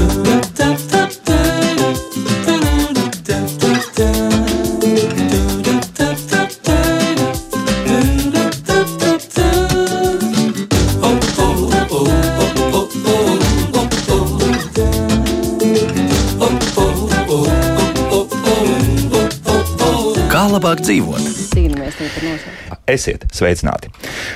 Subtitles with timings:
[0.00, 0.39] Kā
[23.00, 23.88] Esiet sveicināti!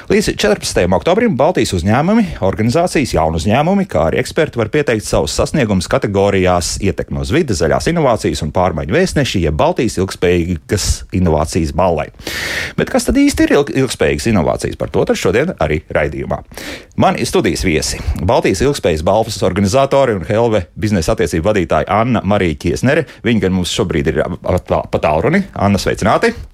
[0.09, 0.87] Līdz 14.
[0.97, 7.21] oktobrim Baltijas uzņēmumi, organizācijas, jaunu uzņēmumi, kā arī eksperti var pieteikt savus sasniegumus kategorijās ietekme
[7.21, 10.87] uz vidi, zaļās inovācijas un pārmaiņu vēstneši, jeb Baltijas ilgspējīgas
[11.21, 12.07] inovācijas ballai.
[12.79, 14.81] Bet kas tad īsti ir ilg ilgspējīgas inovācijas?
[14.81, 16.41] Par to tad šodien arī raidījumā.
[17.05, 18.01] Mani studijas viesi-
[18.33, 23.05] Baltijas ilgspējas balvas organizatori un Helve biznesa attiecību vadītāja Anna Marija Kiesnere.
[23.25, 25.45] Viņa gan mums šobrīd ir pa tālruni.
[25.53, 26.54] Anna, sveicināti!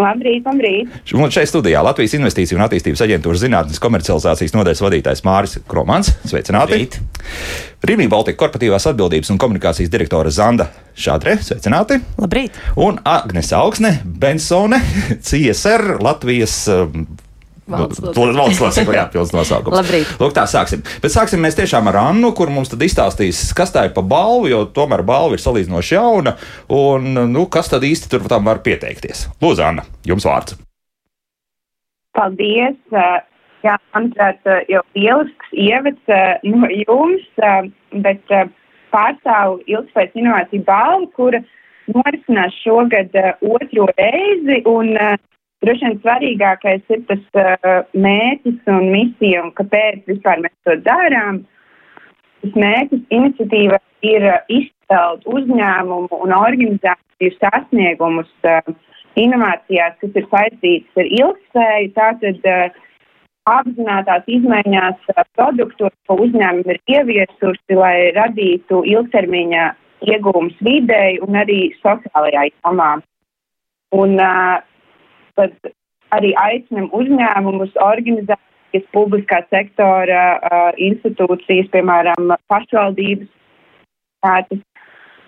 [0.00, 0.92] Labrīt, labrīt.
[1.12, 6.14] Un šeit studijā Latvijas Investīciju un attīstības aģentūras zinātnes komercializācijas nodaļas vadītājs Māris Kromans.
[6.24, 6.78] Sveicināti!
[6.78, 6.96] Labrīt.
[7.84, 11.36] Rīvija Baltika korporatīvās atbildības un komunikācijas direktore Zanda Šādre.
[11.44, 12.00] Sveicināti!
[12.16, 12.56] Labrīt!
[12.80, 14.80] Un Agnese Augsne, Bensone,
[15.28, 16.56] CSR, Latvijas.
[16.72, 17.04] Um,
[17.70, 19.76] Valsts Valsts locekļa, jā, pilns nosaukums.
[19.76, 20.08] Labrīt.
[20.18, 20.82] Lūk, tā sāksim.
[21.02, 24.50] Bet sāksim mēs tiešām ar Annu, kur mums tad izstāstīs, kas tā ir pa balvu,
[24.50, 26.34] jo tomēr balva ir salīdzinoši jauna.
[26.74, 29.28] Un, nu, kas tad īsti tur tam var pieteikties?
[29.42, 30.58] Lūdzu, Anna, jums vārds.
[32.18, 32.78] Paldies.
[32.92, 33.20] eh,
[33.62, 37.22] Jā, manuprāt, eh, jau lielisks ievads eh, no jums,
[38.02, 38.24] bet
[38.90, 41.38] pārstāvu ilgspējas inovāciju balvu, kura
[41.94, 44.58] norisinās šogad otro reizi.
[44.66, 44.96] Un,
[45.62, 51.44] Droši vien svarīgākais ir tas uh, mērķis un misija, un kāpēc vispār mēs to darām.
[52.42, 58.72] Tas mērķis iniciatīva ir uh, izcelt uzņēmumu un organizāciju sasniegumus uh,
[59.22, 61.92] inovācijās, kas ir saistītas ar ilgspēju.
[62.00, 62.82] Tātad uh,
[63.54, 69.70] apzinātās izmaiņās uh, produktos, ko uzņēmumi ir ieviesusi, lai radītu ilgtermiņa
[70.10, 72.90] iegūmus videi un arī sociālajā jomā.
[73.94, 74.58] Un, uh,
[75.38, 75.72] tad
[76.12, 83.28] arī aicinam uzņēmumus, organizācijas, publiskā sektora uh, institūcijas, piemēram, pašvaldības,
[84.24, 84.62] tādas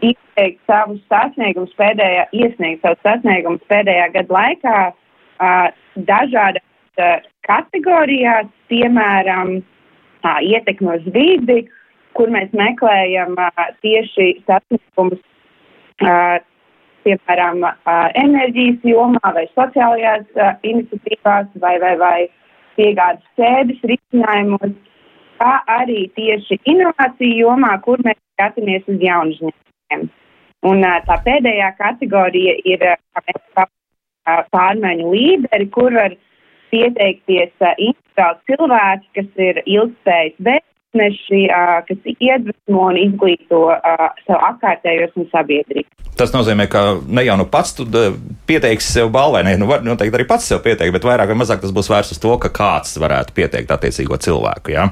[0.05, 5.69] izteikt savus sasniegumus pēdējā, iesniegt savus sasniegumus pēdējā gada laikā uh,
[6.09, 11.65] dažādās uh, kategorijās, piemēram, uh, ietekmi uz vidi,
[12.17, 15.21] kur mēs meklējam uh, tieši sasniegumus
[16.01, 16.41] uh,
[17.05, 17.63] piemēram,
[18.21, 22.19] enerģijas jomā vai sociālajās iniciatīvās vai, vai, vai
[22.79, 24.75] piegādes ķēdes risinājumos,
[25.39, 30.07] kā arī tieši inovāciju jomā, kur mēs skatāmies uz jaunu uzņēmumiem.
[30.65, 32.85] Un tā pēdējā kategorija ir
[34.55, 36.15] pārmaiņu līderi, kur var
[36.73, 41.43] pieteikties individuāli cilvēki, kas ir ilgspējas vēstneši,
[41.91, 43.61] kas iedvesmo un izglīto
[44.25, 45.94] savu apkārtējos un sabiedrību.
[46.15, 46.81] Tas nozīmē, ka
[47.11, 47.85] ne jau nu pats tu
[48.47, 51.63] pieteiksi sev balvai, ne, nu var noteikti arī pats sev pieteikt, bet vairāk vai mazāk
[51.65, 54.75] tas būs vērsts uz to, ka kāds varētu pieteikt attiecīgo cilvēku.
[54.77, 54.89] Ja?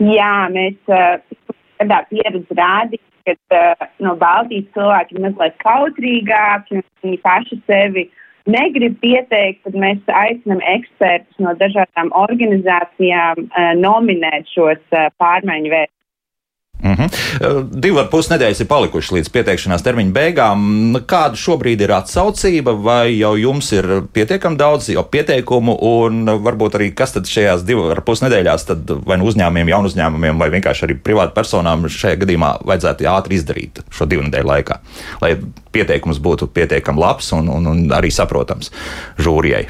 [0.00, 6.86] Jā, mēs tādā uh, pieredzi rādījām, ka uh, no Baltijas cilvēki ir mazliet kautrīgāki un
[7.04, 8.06] viņi paši sevi
[8.48, 13.48] negrib pieteikt, tad mēs aicinām ekspertus no dažādām organizācijām
[13.82, 14.80] nominēt šos
[15.20, 15.95] pārmaiņu vērtības.
[16.82, 17.80] Mm -hmm.
[17.80, 20.60] Divi ar pus nedēļas ir palikušas līdz pieteikšanās termiņa beigām.
[21.08, 26.90] Kāda šobrīd ir atsaucība, vai jau jums ir pietiekami daudz jau pieteikumu, un varbūt arī
[26.94, 28.66] kas tad šajās divu ar pus nedēļās,
[29.06, 33.82] vai nu uzņēmumiem, jaunu uzņēmumiem, vai vienkārši arī privātu personām šajā gadījumā vajadzētu ātri izdarīt
[33.90, 34.78] šo divu nedēļu laikā,
[35.20, 35.36] lai
[35.72, 38.70] pieteikums būtu pietiekami labs un, un, un arī saprotams
[39.18, 39.66] žūrijai?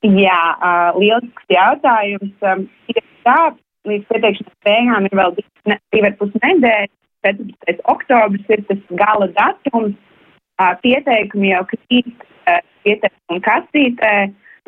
[0.00, 2.32] Jā, uh, lielisks jautājums.
[2.40, 3.52] Um, ir tā,
[3.88, 6.96] līdz pieteikšanas beigām ir vēl divi ar pus nedēļas.
[7.20, 7.82] 14.
[7.92, 9.96] oktobris ir tas gala datums.
[10.80, 12.24] Pieteikumi jau krīt
[12.84, 14.12] pieteikumu kastītē.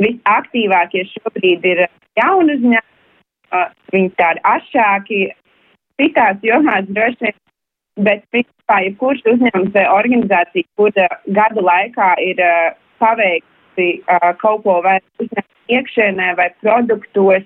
[0.00, 1.84] Visaktīvākie šobrīd ir
[2.20, 2.88] jauni uzņēmumi.
[3.52, 5.16] Uh, viņi tādi ašāki,
[6.00, 7.34] citās jomās droši vien.
[8.00, 12.40] Bet principā, ja kurš uzņēmums vai organizācija, kura gada laikā ir
[13.04, 17.44] paveikusi uh, kaut ko vai uzņēmuma iekšēnē vai produktos,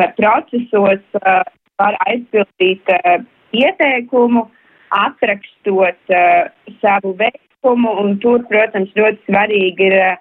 [0.00, 1.42] vai procesos uh,
[1.80, 3.22] var aizpildīt uh,
[3.54, 4.46] pieteikumu,
[4.94, 6.48] atrakstot uh,
[6.80, 10.16] savu veikumu, un tur, protams, ļoti svarīgi ir uh,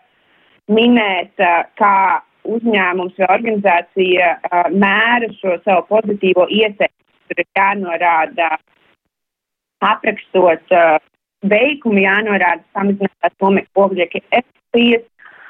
[0.71, 1.95] minēt, uh, kā
[2.43, 6.99] uzņēmums vai organizācija uh, mēra šo savu pozitīvo ietekmi.
[7.31, 8.49] Tur ir jānorāda,
[9.83, 10.97] aprakstot uh,
[11.49, 15.07] veikumu, jānorāda samazinātās ogļu emisijas,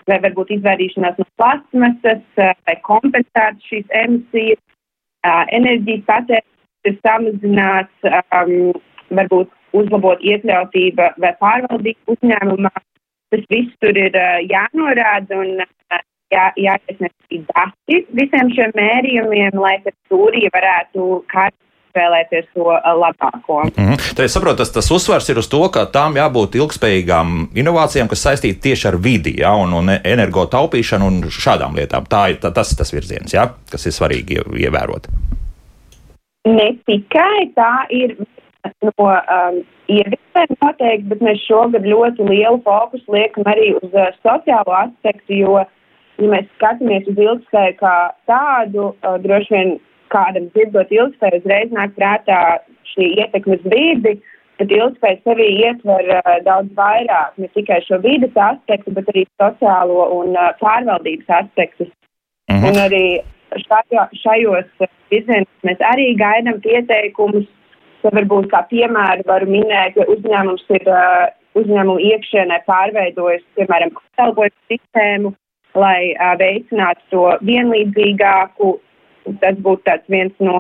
[0.10, 4.62] vai varbūt izvairīšanās no plasmasas, vai kompensēt šīs emisijas,
[5.56, 8.74] enerģijas patēriņa ir samazināts, um,
[9.16, 12.74] varbūt uzlabot iekļautība vai pārvaldība uzņēmumā.
[13.34, 15.64] Tas viss tur ir uh, jānorāda un
[16.34, 23.64] jā, jāiesniedz dati visiem šiem mērījumiem, lai tad stūrī varētu kārtībā izvēlēties to labāko.
[23.64, 24.16] Mm -hmm.
[24.16, 28.26] Tad es saprotu, tas, tas uzsvars ir uz to, ka tām jābūt ilgspējīgām inovācijām, kas
[28.26, 32.06] saistīti tieši ar vidi ja, un, un energo taupīšanu un šādām lietām.
[32.10, 35.08] Tā ir tā, tas, tas virziens, ja, kas ir svarīgi ievērot.
[36.46, 38.18] Ne tikai tā ir
[38.82, 44.74] no um, ieviesēm noteikti, bet mēs šogad ļoti lielu fokusu liekam arī uz uh, sociālo
[44.76, 45.66] aspektu, jo,
[46.18, 49.80] ja mēs skatāmies uz ilgspēju kā tādu, uh, droši vien
[50.14, 52.40] kādam dzirdot ilgspēju, uzreiz nāk prātā
[52.94, 54.16] šī ietekmes vidi,
[54.62, 60.08] bet ilgspēja sevī ietver uh, daudz vairāk, ne tikai šo vides aspektu, bet arī sociālo
[60.20, 61.92] un uh, pārvaldības aspektus.
[62.52, 62.70] Mhm.
[62.70, 63.06] Un arī
[63.64, 67.50] šajo, šajos virzienos mēs arī gaidām pieteikumus.
[68.04, 71.30] Te varbūt kā piemēru varu minēt, ka uzņēmums ir uh,
[71.60, 75.32] uzņēmumu iekšienē pārveidojis, piemēram, apkalpojumu sistēmu,
[75.80, 78.74] lai uh, veicinātu to vienlīdzīgāku
[79.42, 80.60] Tas būtu viens no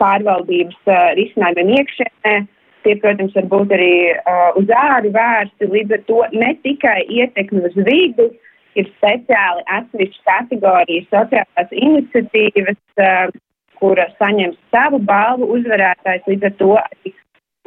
[0.00, 2.34] pārvaldības uh, risinājumiem iekšēnē.
[2.80, 7.66] Tie, protams, var būt arī uh, uz āru vērsti, līdz ar to ne tikai ietekmi
[7.68, 8.30] uz vidi,
[8.80, 13.34] ir speciāli atsevišķas kategorijas sociālās iniciatīvas, uh,
[13.80, 17.12] kura saņems savu balvu uzvarētājs, līdz ar to arī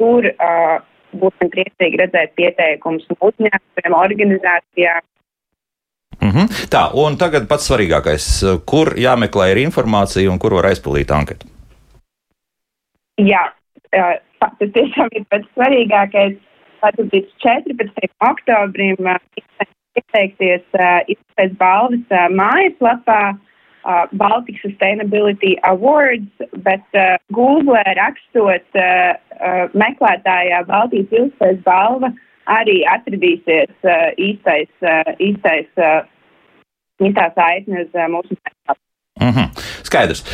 [0.02, 0.76] tur uh,
[1.20, 5.06] būsim priecīgi redzēt pieteikumus uzņēmumiem, organizācijām,
[6.24, 6.46] Mm -hmm.
[6.74, 8.26] Tā, un tagad pats svarīgākais,
[8.70, 11.46] kur jāmeklē ir informācija un kur var aizpildīt anketu?
[13.20, 13.52] Jā,
[14.40, 16.36] tas tiešām ir pats svarīgākais.
[16.80, 18.08] Tātad līdz 14.
[18.30, 18.96] oktobrim
[19.96, 20.64] ieteikties
[21.14, 22.06] izpēc balvas
[22.40, 23.36] mājaslapā
[24.12, 26.84] Baltic Sustainability Awards, bet
[27.32, 28.80] Google rakstot
[29.74, 32.12] meklētājā Baltijas ilgspējas balva
[32.46, 34.72] arī atradīsies īstais,
[35.18, 35.68] īstais
[37.00, 38.80] uh, īstā saikne uz uh, mūsu mēnešu.
[39.20, 39.73] Mm -hmm.
[39.94, 40.24] Skaidrs.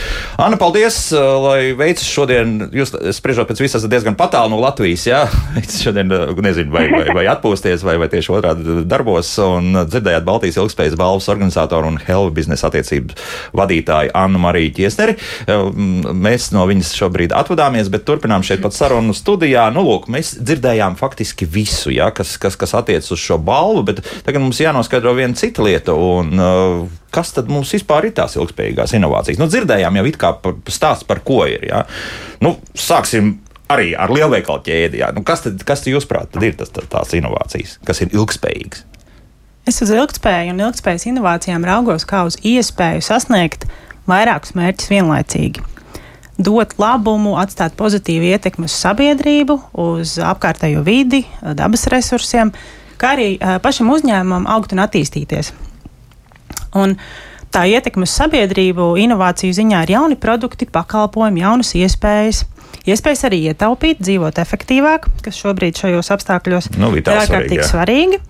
[0.40, 2.70] Anna, paldies, lai veicas šodien.
[2.72, 5.04] Jūs spriežot pēc visas diezgan patālu no Latvijas.
[5.04, 5.18] Jā,
[5.82, 6.08] šodien
[6.40, 9.34] nezinu, vai, vai, vai atpūsties, vai, vai tieši otrādi darbos.
[9.44, 13.18] Un dzirdējāt Baltijas ilgspējas balvas organizatoru un Helva biznesa attiecību
[13.60, 15.18] vadītāju Annu Mariju Ķiesneri.
[16.24, 19.66] Mēs no viņas šobrīd atvadāmies, bet turpinām šeit pat sarunu studijā.
[19.76, 24.00] Nu, lūk, mēs dzirdējām faktiski visu, jā, kas, kas, kas attiec uz šo balvu, bet
[24.24, 26.00] tagad mums jānoskaidro viena cita lieta.
[26.00, 26.32] Un,
[27.14, 29.40] kas tad mums vispār ir tās ilgspējīgās inovācijas?
[29.40, 30.34] Nu, dzirdējām jau it kā
[30.70, 31.66] stāsts par ko ir.
[31.70, 31.84] Ja?
[32.44, 33.38] Nu, sāksim
[33.70, 35.02] arī ar lielveikalu ķēdi.
[35.02, 35.10] Ja?
[35.14, 38.86] Nu, kas tad, kas tad jūsuprāt ir tas, tās inovācijas, kas ir ilgspējīgas?
[39.68, 43.68] Es uz ilgspēju un ilgspējas inovācijām raugos kā uz iespēju sasniegt
[44.08, 45.62] vairākus mērķus vienlaicīgi.
[46.40, 52.54] Dot labumu, atstāt pozitīvu ietekmi uz sabiedrību, uz apkārtējo vidi, dabas resursiem,
[52.96, 55.52] kā arī pašam uzņēmumam augt un attīstīties.
[56.78, 56.96] Un
[57.50, 62.44] tā ietekme uz sabiedrību inovāciju ziņā ir jauni produkti, pakalpojumi, jaunas iespējas.
[62.88, 68.20] Iespējas arī ietaupīt, dzīvot efektīvāk, kas šobrīd šajos apstākļos nu, ir ārkārtīgi svarīgi.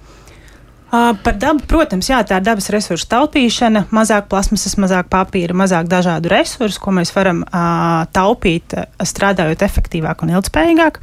[0.90, 6.32] Par dabu, protams, jā, tā ir dabas resursu taupīšana, mazāk plasmasas, mazāk papīra, mazāk dažādu
[6.32, 10.98] resursu, ko mēs varam uh, taupīt, strādājot efektīvāk un ilgspējīgāk.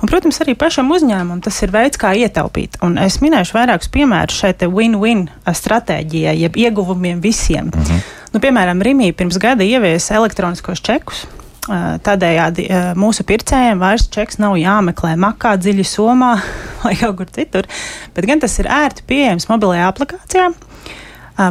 [0.00, 2.80] Un, protams, arī pašam uzņēmumam tas ir veids, kā ietaupīt.
[2.82, 7.70] Un es minēšu vairākus piemērus šeit win-win stratēģijai, jeb ieguvumiem visiem.
[7.70, 8.04] Mhm.
[8.34, 11.28] nu, piemēram, Rimī pirms gada ieviesa elektroniskos čekus.
[11.68, 16.32] Tādējādi mūsu pircējiem vairs čeks nav jāmeklē makā dziļi somā
[16.84, 17.68] vai kaut kur citur,
[18.16, 20.48] bet gan tas ir ērti pieejams mobilajā aplikācijā.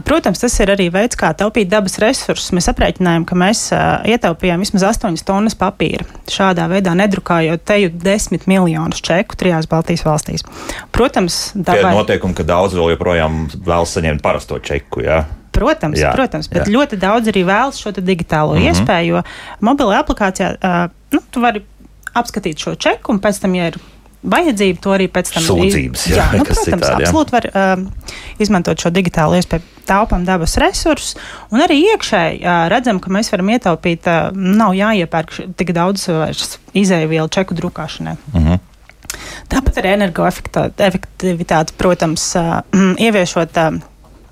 [0.03, 2.51] Protams, tas ir arī veids, kā taupīt dabas resursus.
[2.51, 6.03] Mēs aprēķinājām, ka mēs uh, ietaupījām vismaz 8 tonnas papīra.
[6.27, 10.43] Šādā veidā nedrukājot teju 10 miljonus čeku trijās Baltijas valstīs.
[10.91, 15.05] Protams, tā ir noteikumi, ka daudz vēl joprojām vēlas saņemt parasto čeku.
[15.07, 15.21] Jā.
[15.57, 16.73] Protams, jā, protams, bet jā.
[16.77, 18.69] ļoti daudz arī vēlas šo digitālo mm -hmm.
[18.71, 19.23] iespēju, jo
[19.69, 21.63] mobilajā aplikācijā uh, nu, tu vari
[22.13, 23.79] apskatīt šo čeku, un pēc tam, ja ir
[24.27, 26.05] vajadzība, to arī pēc tam sūdzības.
[26.11, 27.09] Jā, jā nu, protams, citādi, jā.
[27.09, 31.17] absolūti var uh, izmantot šo digitālo iespēju, taupām dabas resursus,
[31.53, 36.09] un arī iekšēji uh, redzam, ka mēs varam ietaupīt, uh, nav jāiepērk tik daudz
[36.77, 38.17] izēvielu čeku drukāšanai.
[38.33, 38.65] Mm -hmm.
[39.47, 42.59] Tāpat arī energoefektivitāte, protams, uh,
[43.05, 43.57] ieviešot.
[43.57, 43.79] Uh,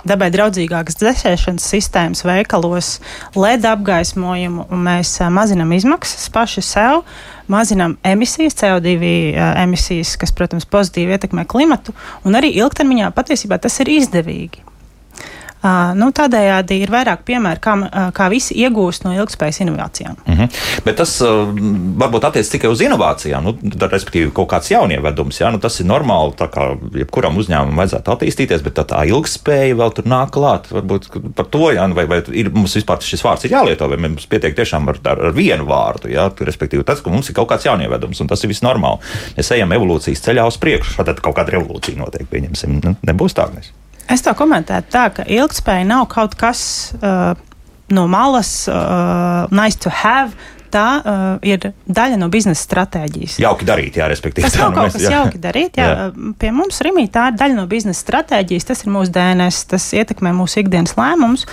[0.08, 3.00] dabai draudzīgākas dzēsēšanas sistēmas veikalos,
[3.38, 7.02] LED apgaismojumu, un mēs mazinām izmaksas paši sev,
[7.52, 9.10] mazinām emisijas, CO2
[9.66, 11.96] emisijas, kas, protams, pozitīvi ietekmē klimatu,
[12.26, 14.75] un arī ilgtermiņā patiesībā tas ir izdevīgi.
[15.98, 17.74] Nu, tādējādi ir vairāk piemēru, kā,
[18.16, 20.18] kā visi iegūst no ilgspējas inovācijām.
[20.26, 20.60] Mm -hmm.
[20.86, 21.50] Bet tas uh,
[22.02, 25.40] varbūt attiecas tikai uz inovācijām, nu, respektīvi, kaut kāds jaunievedums.
[25.42, 25.50] Ja?
[25.52, 29.94] Nu, tas ir normāli, tā kā jebkuram uzņēmumam vajadzētu attīstīties, bet tā, tā ilgspēja vēl
[29.96, 30.70] tur nāk klāt.
[30.72, 31.88] Varbūt par to, ja?
[31.88, 35.24] vai, vai ir, mums vispār šis vārds ir jālieto, vai mums pietiek tiešām ar, ar,
[35.30, 36.12] ar vienu vārdu.
[36.14, 36.30] Ja?
[36.30, 39.00] Respektīvi, tas, ka mums ir kaut kāds jaunievedums, un tas ir viss normāli.
[39.38, 42.80] Mēs ejam evolūcijas ceļā uz priekšu, tad kaut kāda revolūcija notiek, pieņemsim.
[42.84, 43.50] Nu, nebūs tā.
[43.56, 43.72] Mēs.
[44.12, 46.60] Es to komentētu tā, ka ilgspēja nav kaut kas
[47.00, 47.34] uh,
[47.94, 50.36] no malas, uh, nice to have.
[50.76, 53.38] Tā uh, ir daļa no biznesa stratēģijas.
[53.40, 54.44] Jauki darīt, jā, respektīvi.
[54.44, 55.78] Tas nav kaut kas jauki darīt.
[55.80, 55.86] Jā.
[55.88, 56.34] jā.
[56.42, 60.34] Pie mums Rimī tā ir daļa no biznesa stratēģijas, tas ir mūsu DNS, tas ietekmē
[60.36, 61.46] mūsu ikdienas lēmumus.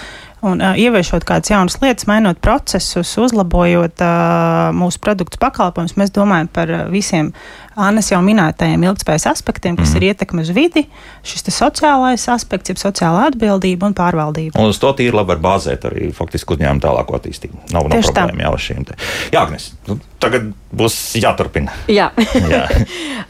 [0.42, 6.50] Un uh, ieviešot kādas jaunas lietas, mainot procesus, uzlabojot uh, mūsu produktu pakalpojumus, mēs domājam
[6.50, 7.30] par uh, visiem
[7.78, 9.98] Annas jau minētajiem ilgspējas aspektiem, kas mm.
[9.98, 10.84] ir ietekme uz vidi,
[11.26, 14.60] šis sociālais aspekts, jeb sociālā atbildība un pārvaldība.
[14.60, 17.62] Un uz to tīri labi var bāzēt arī faktiski uzņēmumu tālāko attīstību.
[17.72, 18.84] Nav no problēma jau ar šīm.
[18.88, 18.98] Te.
[19.32, 21.72] Jā, Agnes, nu, tagad būs jāturpina.
[21.92, 22.10] Jā,
[22.52, 22.62] Jā.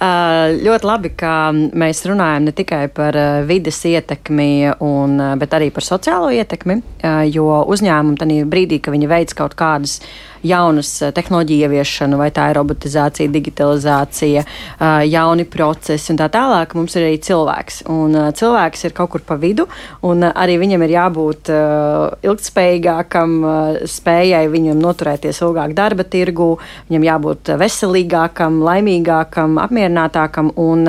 [0.66, 3.18] ļoti labi, ka mēs runājam ne tikai par
[3.48, 4.50] vides ietekmi,
[4.82, 6.80] un, bet arī par sociālo ietekmi,
[7.30, 10.00] jo uzņēmumi tajā brīdī, kad viņi veic kaut kādas
[10.42, 16.74] jaunas eh, tehnoloģiju ieviešanu, vai tā ir robotizācija, digitalizācija, eh, jauni procesi un tā tālāk.
[16.78, 17.82] Mums ir arī cilvēks.
[17.92, 19.68] Un eh, cilvēks ir kaut kur pa vidu,
[20.06, 21.50] un arī viņam ir jābūt
[22.22, 23.32] ilgspējīgākam,
[23.88, 26.56] spējai viņam noturēties ilgāk darba tirgu,
[26.88, 30.86] viņam jābūt veselīgākam, laimīgākam, apmierinātākam, un,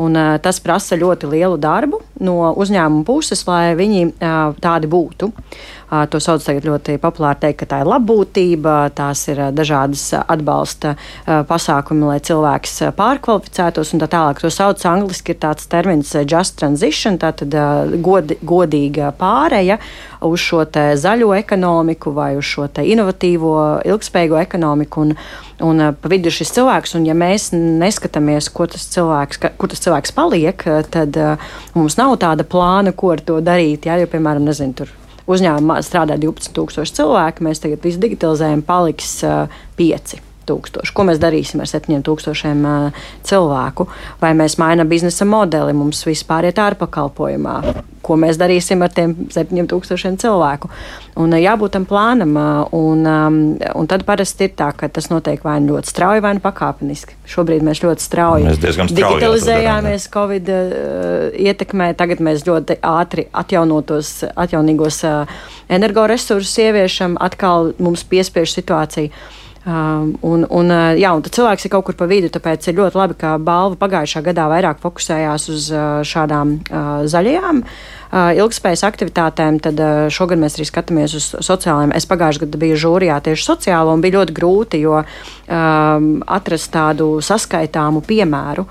[0.00, 4.14] un tas prasa ļoti lielu darbu no uzņēmuma puses, lai viņi
[4.62, 5.32] tādi būtu.
[5.88, 12.04] To sauc tagad ļoti populāri teikt, ka tā ir labbūtība, tās ir dažādas atbalsta pasākumi,
[12.10, 14.42] lai cilvēks pārkvalificētos un tā tālāk.
[14.44, 17.56] To sauc angliski ir tāds termins just transition, tātad
[18.04, 19.78] god, godīga pāreja
[20.28, 23.56] uz šo zaļo ekonomiku vai uz šo inovatīvo,
[23.88, 25.06] ilgspējīgo ekonomiku.
[25.06, 25.16] Un,
[25.64, 29.82] un pa vidu ir šis cilvēks, un ja mēs neskatāmies, tas cilvēks, ka, kur tas
[29.86, 33.88] cilvēks paliek, tad uh, mums nav tāda plāna, ko ar to darīt.
[33.88, 34.97] Jā, jo, piemēram, nezinu, tur
[35.28, 37.44] uzņēmumā strādā 12,000 cilvēki.
[37.46, 40.22] Mēs tagad visu digitalizējam, paliks uh, pieci.
[40.48, 40.94] 7000.
[40.94, 43.88] Ko mēs darīsim ar 7000 uh, cilvēku?
[44.22, 47.56] Vai mēs mainām biznesa modeli, mums vispār iet ārpakalpojumā?
[48.02, 50.70] Ko mēs darīsim ar tiem 7000 cilvēku?
[51.20, 53.38] Un uh, jābūt tam plānam, uh, un, um,
[53.74, 57.18] un tad parasti ir tā, ka tas notiek vai nu ļoti strauji, vai nu pakāpeniski.
[57.28, 58.60] Šobrīd mēs ļoti strauji mēs
[58.94, 60.48] digitalizējāmies darām, Covid
[61.48, 65.02] ietekmē, tagad mēs ļoti ātri atjaunotos, atjaunīgos
[65.68, 69.12] energoresursus ieviešam, atkal mums piespiež situācija.
[69.66, 72.96] Um, un, un, uh, jā, un cilvēks ir kaut kur pa vidu, tāpēc ir ļoti
[72.96, 77.64] labi, ka balva pagājušā gadā vairāk fokusējās uz uh, šādām uh, zaļajām
[78.08, 79.58] ilgspējas aktivitātēm.
[79.60, 79.80] Tad
[80.16, 81.90] šogad mēs arī skatāmies uz sociālajiem.
[81.92, 87.10] Es pagājušajā gadā biju žūrijā tieši sociālo un bija ļoti grūti, jo um, atrast tādu
[87.20, 88.64] saskaitāmu piemēru.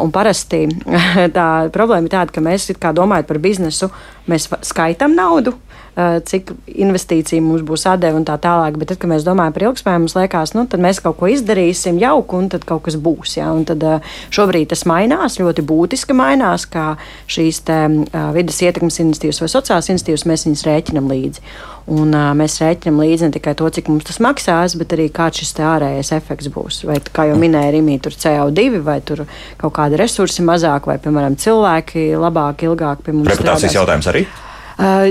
[0.00, 0.62] Un parasti
[1.36, 3.92] tā problēma ir tāda, ka mēs domājam par biznesu,
[4.32, 5.58] mēs skaitām naudu
[5.96, 8.78] cik investīciju mums būs atdeve un tā tālāk.
[8.80, 11.98] Bet, tad, kad mēs domājam par ilgspēju, mums liekas, nu, tad mēs kaut ko izdarīsim
[12.00, 13.36] jauku, un tad kaut kas būs.
[13.40, 13.50] Ja?
[13.56, 16.94] Un tad eh, šobrīd tas mainās, ļoti būtiski mainās, kā
[17.30, 21.44] šīs te, uh, vidas ietekmes iniciatīvas vai sociālās iniciatīvas mēs viņus rēķinam līdzi.
[21.90, 25.42] Un, uh, mēs rēķinām līdzi ne tikai to, cik mums tas maksās, bet arī kāds
[25.42, 26.82] šis ārējais efekts būs.
[26.88, 29.24] Vai, kā jau minēja Rīmī, tur CO2 vai tur
[29.60, 33.32] kaut kādi resursi mazāk, vai, piemēram, cilvēki labāk, ilgāk pie mums.
[33.32, 34.26] Reputācijas jautājums arī?
[34.28, 34.49] Uh,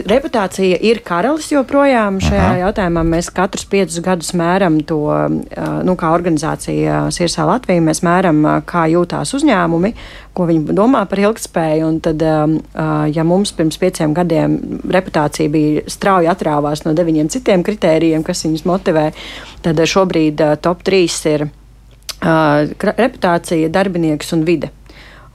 [0.10, 2.20] reputācija ir karalis joprojām.
[2.24, 2.58] Šajā Aha.
[2.64, 5.28] jautājumā mēs katrus piecus gadus mēram to, uh,
[5.86, 9.94] nu, kā organizācija Sirsā Latvija, mēs mēram, uh, kā jūtās uzņēmumi,
[10.34, 11.92] ko viņi domā par ilgspēju.
[11.92, 14.58] Un tad, uh, ja mums pirms pieciem gadiem
[14.90, 19.10] reputācija bija strauji atrāvās no deviņiem citiem kritērijiem, kas viņus motivē,
[19.66, 24.74] tad šobrīd uh, top 3 ir uh, reputācija, darbinieks un vide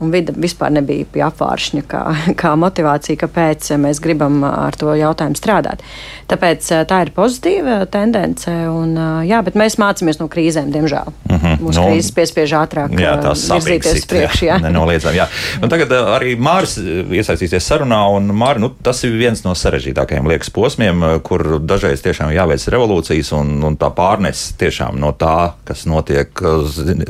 [0.02, 2.02] un vide vispār nebija pie apvāršņa kā,
[2.40, 5.84] kā motivācija, kāpēc mēs gribam ar to jautājumu strādāt.
[6.30, 8.96] Tāpēc tā ir pozitīva tendence, un,
[9.28, 11.12] jā, bet mēs mācāmies no krīzēm, diemžēl.
[11.28, 11.58] Mm -hmm.
[11.60, 14.42] Mūsu nu, krīzes piespiež ātrāk virzīties.
[14.42, 15.18] Jā, nenoliedzami.
[15.18, 15.28] Jā.
[15.62, 20.50] Un tagad arī Māris iesaistīsies sarunā, un Māri, nu, tas ir viens no sarežģītākajiem liekas
[20.50, 26.40] posmiem, kur dažreiz tiešām jāveic revolūcijas, un, un tā pārnes tiešām no tā, kas notiek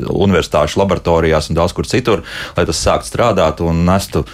[0.09, 2.23] universitāšu laboratorijās un daudz kur citur,
[2.75, 4.25] tas sākt strādāt un nestu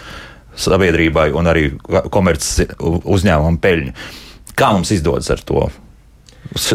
[0.58, 1.70] sabiedrībai un arī
[2.12, 3.96] komerces uzņēmumu peļņu.
[4.58, 5.70] Kā mums izdodas ar to?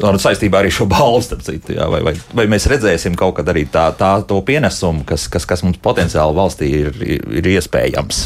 [0.07, 3.51] Ar saistībā arī šo balvu, starp citu, jā, vai, vai, vai mēs redzēsim kaut kad
[3.53, 8.23] arī tā, tā to pienesumu, kas, kas, kas mums potenciāli valstī ir, ir, ir iespējams?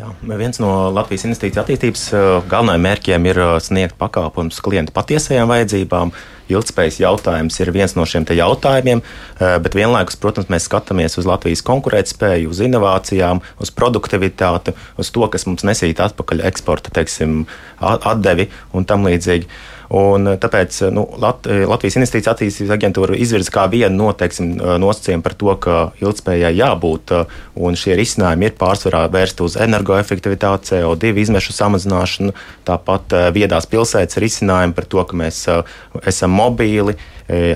[0.00, 0.08] Jā,
[0.40, 2.02] viens no Latvijas investīciju attīstības
[2.48, 6.12] galvenajiem mērķiem ir sniegt pakalpojumus klientu patiesajām vajadzībām.
[6.50, 9.02] Ilgspējas jautājums ir viens no šiem jautājumiem,
[9.36, 15.44] bet vienlaikus, protams, mēs skatāmies uz Latvijas konkurētspēju, uz inovācijām, uz produktivitāti, uz to, kas
[15.46, 17.44] mums nesīt atpakaļ eksporta teiksim,
[17.84, 19.52] atdevi un tam līdzīgi.
[19.90, 24.52] Un, eh, tāpēc eh, nu, Lat eh, Latvijas Investīcijas attīstības aģentūra izvirza kā vienu noteiksim,
[24.78, 27.14] nosacījumu par to, ka ilgspējai jābūt,
[27.58, 32.36] un šie risinājumi ir pārsvarā vērsti uz energoefektivitāti, CO2 izmešu samazināšanu,
[32.68, 35.42] tāpat viedās pilsētas risinājumi par to, ka mēs
[36.06, 36.94] esam mobīli,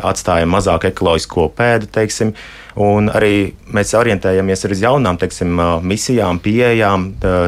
[0.03, 2.35] atstājam mazāk ekoloģisko pēdu, teiksim,
[2.75, 7.05] Un arī mēs orientējamies uz jaunām teiksim, misijām, pieejām.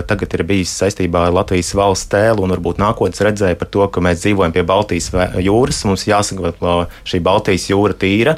[0.06, 4.02] Tagad ir bijis saistībā ar Latvijas valsts tēlu un varbūt nākotnes redzēja par to, ka
[4.06, 5.10] mēs dzīvojam pie Baltijas
[5.42, 5.82] jūras.
[5.88, 8.36] Mums jāsaglabā šī Baltijas jūra tīra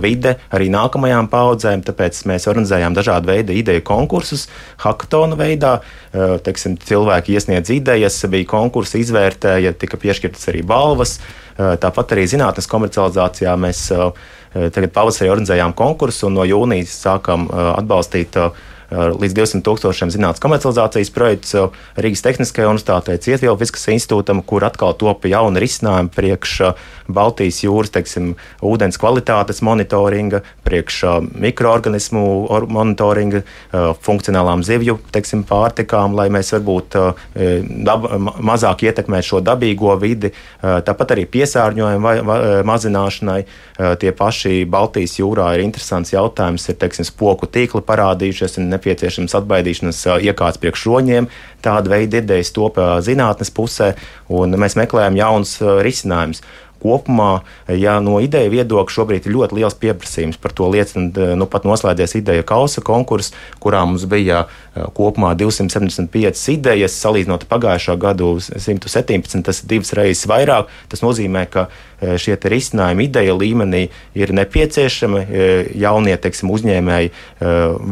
[0.00, 1.84] vide arī nākamajām paudzēm.
[1.84, 4.46] Tāpēc mēs organizējām dažādu veidu ideju konkursus,
[4.80, 5.76] hackathonu veidā.
[6.16, 11.18] Teiksim, cilvēki iesniedz idejas, bija konkursi, izvērtēja, tika piešķirtas arī balvas.
[11.60, 13.90] Tāpat arī zinātnes komercializācijā mēs
[14.52, 18.38] tagad pavasarī organizējām konkursu un no jūnijas sākam atbalstīt
[18.90, 21.54] līdz 200 tūkstošiem zinātnīs komercializācijas projekts
[22.00, 26.54] Rīgas Tehniskajā universitātē, Cietvielu fizikas institūtam, kur atkal topa jauni risinājumi priekš
[27.10, 28.32] Baltijas jūras, teiksim,
[28.66, 31.00] ūdens kvalitātes monitoringa, priekš
[31.42, 32.24] mikroorganismu
[32.70, 33.42] monitoringa,
[34.02, 36.98] funkcionālām zivju, teiksim, pārtikām, lai mēs varbūt
[37.86, 38.06] dab,
[38.42, 43.40] mazāk ietekmētu šo dabīgo vidi, tāpat arī piesārņojumu vai, vai, mazināšanai.
[44.00, 50.00] Tie paši Baltijas jūrā ir interesants jautājums, ir, teiksim, spoku tīkli parādījušies, ir nepieciešams atbaidīšanas
[50.24, 51.28] iekārts priekš roņiem.
[51.60, 53.92] Tāda veida idejas top zinātnes pusē,
[54.32, 56.40] un mēs meklējam jaunus risinājumus
[56.80, 57.42] kopumā,
[57.76, 62.16] ja no ideja viedokļa šobrīd ir ļoti liels pieprasījums par to liecina, nu pat noslēdzies
[62.16, 64.46] ideja kausa konkurss, kurā mums bija
[64.96, 70.72] kopumā 275 idejas, salīdzinot pagājušā gadu 117, tas ir divas reizes vairāk.
[70.88, 71.68] Tas nozīmē, ka
[72.00, 73.82] šie risinājumi ideja līmenī
[74.16, 75.24] ir nepieciešami.
[75.80, 77.12] Jaunie teiksim, uzņēmēji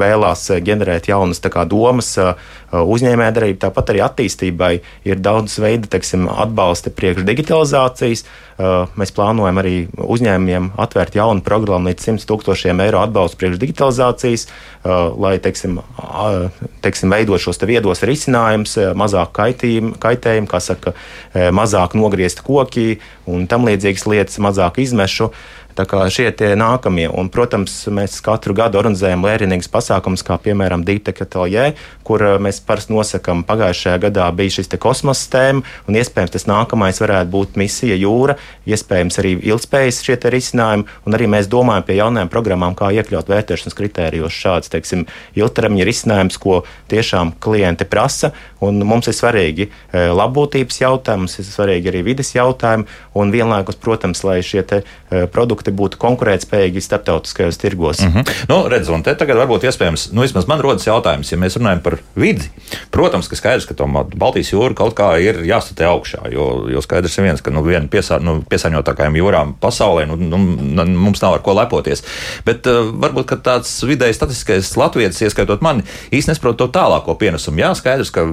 [0.02, 2.14] vēlās ģenerēt jaunas kā, domas,
[2.73, 4.73] uzņēmējdarbība, tāpat arī attīstībai
[5.08, 8.26] ir daudz veidu teiksim, atbalsta priekš digitalizācijas.
[8.99, 14.49] Mēs plānojam arī uzņēmumiem atvērt jaunu programmu līdz 100 tūkstošiem eiro atbalstu priekš digitalizācijas,
[15.14, 15.78] lai teiksim,
[16.82, 20.97] teiksim, veidot šos te viedos risinājumus, mazāk kaitējumu, kā saka,
[21.54, 22.99] mazāk nogriezt koki
[23.30, 23.68] un tam
[23.99, 25.32] līdzīgas lietas, mazāk izmešu.
[25.78, 27.04] Tā kā šie ir nākamie.
[27.06, 31.69] Un, protams, mēs katru gadu organizējam lērinīgus pasākumus, kā piemēram Dīteka Taljē,
[32.02, 36.99] kur eh, mēs parasti nosakām, pagājušajā gadā bija šis kosmosa tēma, un iespējams tas nākamais
[36.99, 38.34] varētu būt misija jūra,
[38.67, 43.78] iespējams arī ilgspējas šie risinājumi, un arī mēs domājam pie jaunajām programmām, kā iekļaut vērtēšanas
[43.78, 45.06] kritērijos šāds, teiksim,
[45.38, 48.32] ilgtermiņa risinājums, ko tiešām klienti prasa,
[48.67, 53.78] un mums ir svarīgi eh, labbūtības jautājumi, mums ir svarīgi arī vides jautājumi, un vienlaikus,
[53.78, 58.00] protams, lai šie te, eh, produkti produkti būtu konkurētspējīgi starptautiskajos tirgos.
[58.00, 58.25] Mm -hmm.
[58.49, 61.81] nu, redz, un te tagad varbūt iespējams, nu, vismaz man rodas jautājums, ja mēs runājam
[61.83, 62.50] par vidi.
[62.91, 67.19] Protams, ka skaidrs, ka tom Baltijas jūra kaut kā ir jāstatē augšā, jo, jo skaidrs
[67.19, 70.39] ir viens, ka nu, viena piesā, nu, piesāņotākajām jūrām pasaulē nu, nu,
[70.87, 72.02] mums nav ar ko lepoties.
[72.45, 77.61] Bet uh, varbūt tāds vidēji statistiskais latvietis, ieskaitot mani, īsti nesaprot to tālāko pienesumu.
[77.61, 78.26] Jā, skaidrs, ka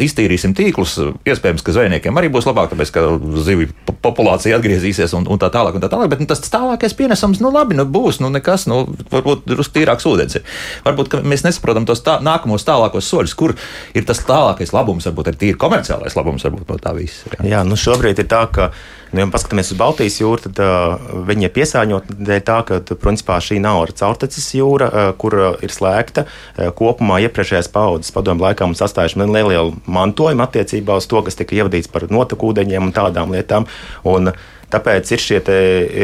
[0.00, 3.06] iztīrīsim tīklus, iespējams, ka zvejniekiem arī būs labāk, tāpēc, ka
[3.44, 3.68] zivju
[4.02, 5.74] populācija atgriezīsies un, un tā tālāk.
[5.74, 8.82] Un tā tālāk bet, nu, tas tālākais pienesums, nu, labi, nu, būs, nu, nekas, nu,
[9.12, 10.58] varbūt drusku tīrāks ūdens ir.
[10.86, 13.56] Varbūt mēs nesaprotam tos tā, nākamos tālākos soļus, kur
[13.94, 17.30] ir tas tālākais labums, varbūt ir tīri komerciālais labums, varbūt no tā visa.
[17.38, 18.72] Jā, jā nu, šobrīd ir tā, ka.
[19.14, 23.36] Nu, ja paskatāmies uz Baltijas jūru, tad uh, viņi ir piesārņoti dēļ tā, ka principā
[23.38, 26.24] šī nav caurteces jūra, uh, kur uh, ir slēgta.
[26.26, 31.54] Uh, kopumā iepriekšējās paudzes padomu laikā mums atstājuši nelielu mantojumu attiecībā uz to, kas tika
[31.60, 33.70] ievadīts par notekūdeņiem un tādām lietām.
[34.02, 35.38] Un, uh, Tāpēc ir šie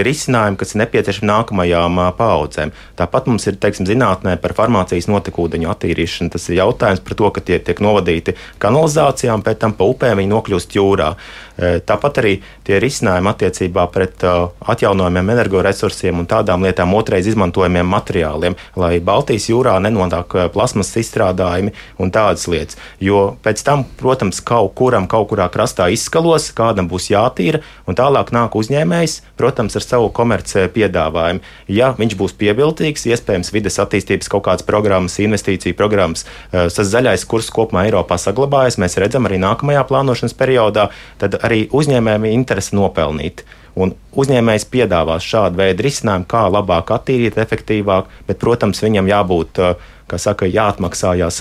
[0.06, 2.70] risinājumi, kas ir nepieciešami nākamajām paudzēm.
[2.98, 6.30] Tāpat mums ir teiksim, zinātnē par farmācijas notekūdeņu attīrīšanu.
[6.30, 10.30] Tas ir jautājums par to, ka tie tiek novadīti kanalizācijām, pēc tam pa upēm viņi
[10.30, 11.10] nokļūst jūrā.
[11.60, 18.94] Tāpat arī tie risinājumi attiecībā pret atjaunojumiem energoresursiem un tādām lietām, otrais izmantojamiem materiāliem, lai
[19.04, 22.78] Baltijas jūrā nenonāk plasmas izstrādājumi un tādas lietas.
[23.00, 28.32] Jo pēc tam, protams, kaut kuram kaut kurā krastā izskalos, kādam būs jātīra, un tālāk
[28.32, 31.44] nāk uzņēmējs, protams, ar savu komerciju piedāvājumu.
[31.68, 37.52] Ja viņš būs pievilcīgs, iespējams, vides attīstības kaut kādas programmas, investīciju programmas, tas zaļais kurs
[37.52, 40.88] kopumā Eiropā saglabājas, mēs redzam arī nākamajā plānošanas periodā,
[41.20, 43.44] tad arī uzņēmējiem ir interese nopelnīt.
[43.80, 49.90] Un uzņēmējs piedāvās šādu veidu risinājumu, kā labāk attīrīt, efektīvāk, bet, protams, viņam jābūt uh,
[50.10, 51.40] kā saka, jāatmaksājās.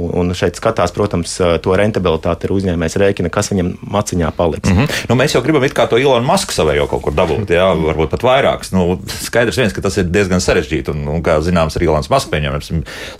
[0.00, 1.34] Un šeit skatās, protams,
[1.64, 4.70] to rentabilitāti ir uzņēmējs rēķina, kas viņam maciņā paliks.
[4.70, 5.00] Mm -hmm.
[5.10, 8.12] nu, mēs jau gribam it kā to Ilonu Masku savējo kaut kur dabūt, jā, varbūt
[8.14, 8.72] pat vairākus.
[8.72, 10.94] Nu, skaidrs viens, ka tas ir diezgan sarežģīti.
[10.94, 12.72] Un, un kā zināms, arī Ilons Masks pieņemams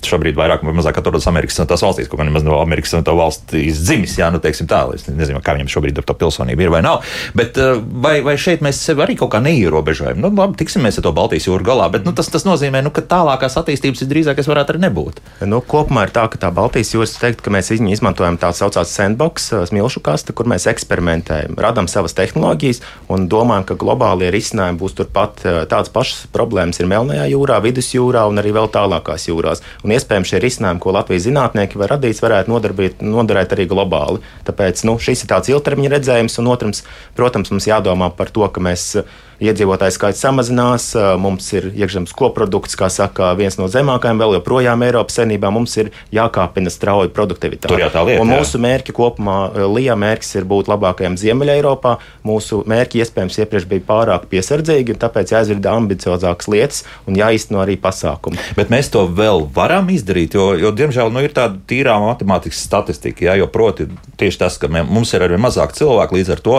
[0.06, 3.82] šobrīd vairāk vai mazāk atrodas Amerikas tās valstīs, gan nemaz no Amerikas un to valstīs
[3.84, 4.80] dzimis, jā, nu, teiksim tā.
[4.94, 7.04] Es nezinu, kā viņam šobrīd ar to pilsonību ir vai nav.
[7.34, 7.58] Bet
[7.92, 10.20] vai, vai šeit mēs sevi arī kaut kā neierobežojam?
[10.20, 12.90] Nu, labi, tiksim mēs ar to Baltijas jūru galā, bet nu, tas, tas nozīmē, nu,
[12.90, 15.20] ka tālākās attīstības drīzāk varētu varētu arī nebūt.
[15.48, 19.50] Nu, kopumā ir tā, ka tā Baltijas jūras teikt, ka mēs izmantojam tā saucamā sandbox,
[19.70, 25.42] smilšu kaste, kur mēs eksperimentējam, radām savas tehnoloģijas un domājam, ka globālie risinājumi būs turpat
[25.44, 29.64] tādas pašas problēmas ir Melnajā jūrā, Vidusjūrā un arī vēl tālākās jūrās.
[29.84, 34.22] Un iespējams šie risinājumi, ko Latvijas zinātnieki var radīt, varētu nodarbīt, noderēt arī globāli.
[34.48, 36.84] Tāpēc nu, šis ir tāds ilgtermiņa redzējums, un otrs,
[37.18, 38.92] protams, mums jādomā par to, ka mēs
[39.40, 45.20] iedzīvotāju skaits samazinās, mums ir iekšzemes koprodukts, kā saka, viens no zemākajiem vēl joprojām Eiropas
[45.20, 45.50] senībā.
[45.54, 47.72] Mums ir jākāpina strauji produktivitāte.
[47.72, 48.22] Tur jau tā lieta.
[48.22, 49.38] Un mūsu mērķi kopumā,
[49.70, 51.96] Lija mērķis ir būt labākajam Ziemeļa Eiropā.
[52.26, 58.40] Mūsu mērķi iespējams iepriekš bija pārāk piesardzīgi, tāpēc jāizvirda ambiciozākas lietas un jāizteno arī pasākumi.
[58.58, 63.30] Bet mēs to vēl varam izdarīt, jo, jo diemžēl, nu, ir tāda tīrā matemātikas statistika,
[63.30, 63.88] jā, jo proti
[64.20, 66.58] tieši tas, ka mums ir arvien mazāk cilvēku līdz ar to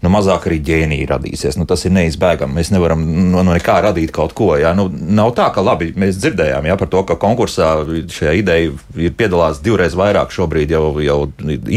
[0.00, 1.58] nu, mazāk arī ģēnija radīsies.
[1.60, 2.56] Nu, tas ir neizbēgami.
[2.56, 4.52] Mēs nevaram no, no nekā radīt kaut ko.
[4.60, 4.72] Jā.
[4.76, 7.72] Nu, nav tā, ka labi, mēs dzirdējām jā, par to, ka konkursā
[8.12, 11.20] šajā ideja ir piedalās divreiz vairāk šobrīd jau, jau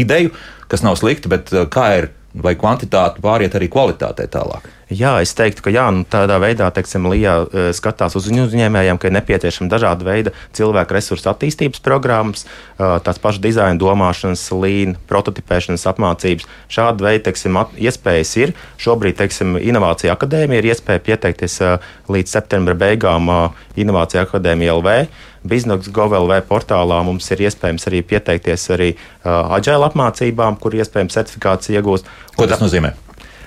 [0.04, 0.34] ideju,
[0.72, 4.66] kas nav slikti, bet kā ir vai kvantitāte pāriet arī kvalitātē tālāk?
[4.94, 9.08] Jā, es teiktu, ka jā, nu, tādā veidā, teiksim, Lija e, skatās uz uzņēmējiem, ka
[9.08, 15.86] ir nepieciešama dažāda veida cilvēku resursu attīstības programmas, e, tās pašas dizaina domāšanas, līnijas, prototipēšanas
[15.90, 16.46] apmācības.
[16.70, 18.54] Šāda veida teiksim, iespējas ir.
[18.82, 21.76] Šobrīd, teiksim, Inovācija akadēmija ir iespēja pieteikties e,
[22.14, 23.32] līdz septembra beigām
[23.80, 24.98] Inovācija akadēmija LV.
[25.44, 31.82] Biznesa GovLV portālā mums ir iespējams arī pieteikties arī uh, aģēla apmācībām, kur iespējams certifikāciju
[31.82, 32.08] iegūst.
[32.38, 32.94] Ko tas nozīmē?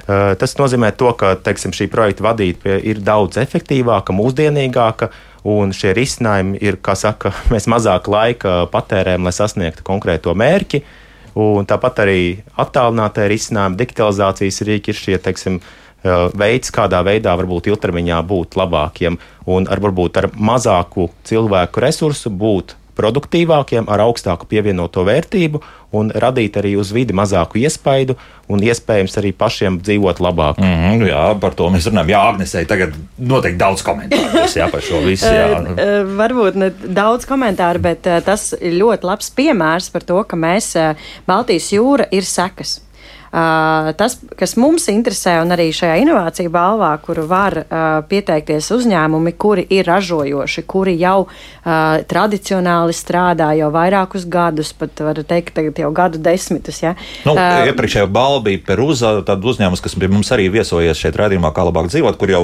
[0.07, 5.09] Uh, tas nozīmē, to, ka teiksim, šī projekta vadība ir daudz efektīvāka, mūsdienīgāka,
[5.47, 10.83] un šie risinājumi ir, kā saka, mēs mazāk laika patērējam, lai sasniegtu konkrēto mērķi.
[11.37, 12.21] Un tāpat arī
[12.57, 19.19] attālinātie risinājumi, digitalizācijas rīki ir šie, teiksim, uh, veids, kādā veidā varbūt ilgtermiņā būt labākiem
[19.45, 25.61] un ar varbūt ar mazāku cilvēku resursu būt produktīvākiem, ar augstāku pievienoto vērtību
[25.97, 28.17] un radīt arī uz vidi mazāku iespaidu
[28.51, 30.59] un iespējams arī pašiem dzīvot labāk.
[30.59, 32.09] Mm -hmm, jā, par to mēs runājam.
[32.09, 35.27] Jā, Agnesei tagad noteikti daudz komentāru jā, par šo visu.
[36.21, 40.75] Varbūt ne daudz komentāru, bet tas ir ļoti labs piemērs par to, ka mēs
[41.27, 42.86] Baltijas jūra ir sekas.
[43.31, 47.57] Tas, kas mums interesē, un arī šajā inovāciju balvā, kuru var
[48.07, 51.27] pieteikties uzņēmumi, kuri ir ražojoši, kuri jau
[51.63, 56.81] tradicionāli strādā jau vairākus gadus, pat var teikt, tagad jau gadu desmitus.
[56.85, 56.95] Ja?
[57.27, 61.67] Nu, iepriekšējā balva bija Peruza, tad uzņēmums, kas pie mums arī viesojies šeit rādījumā, kā
[61.67, 62.43] labāk dzīvot, kur jau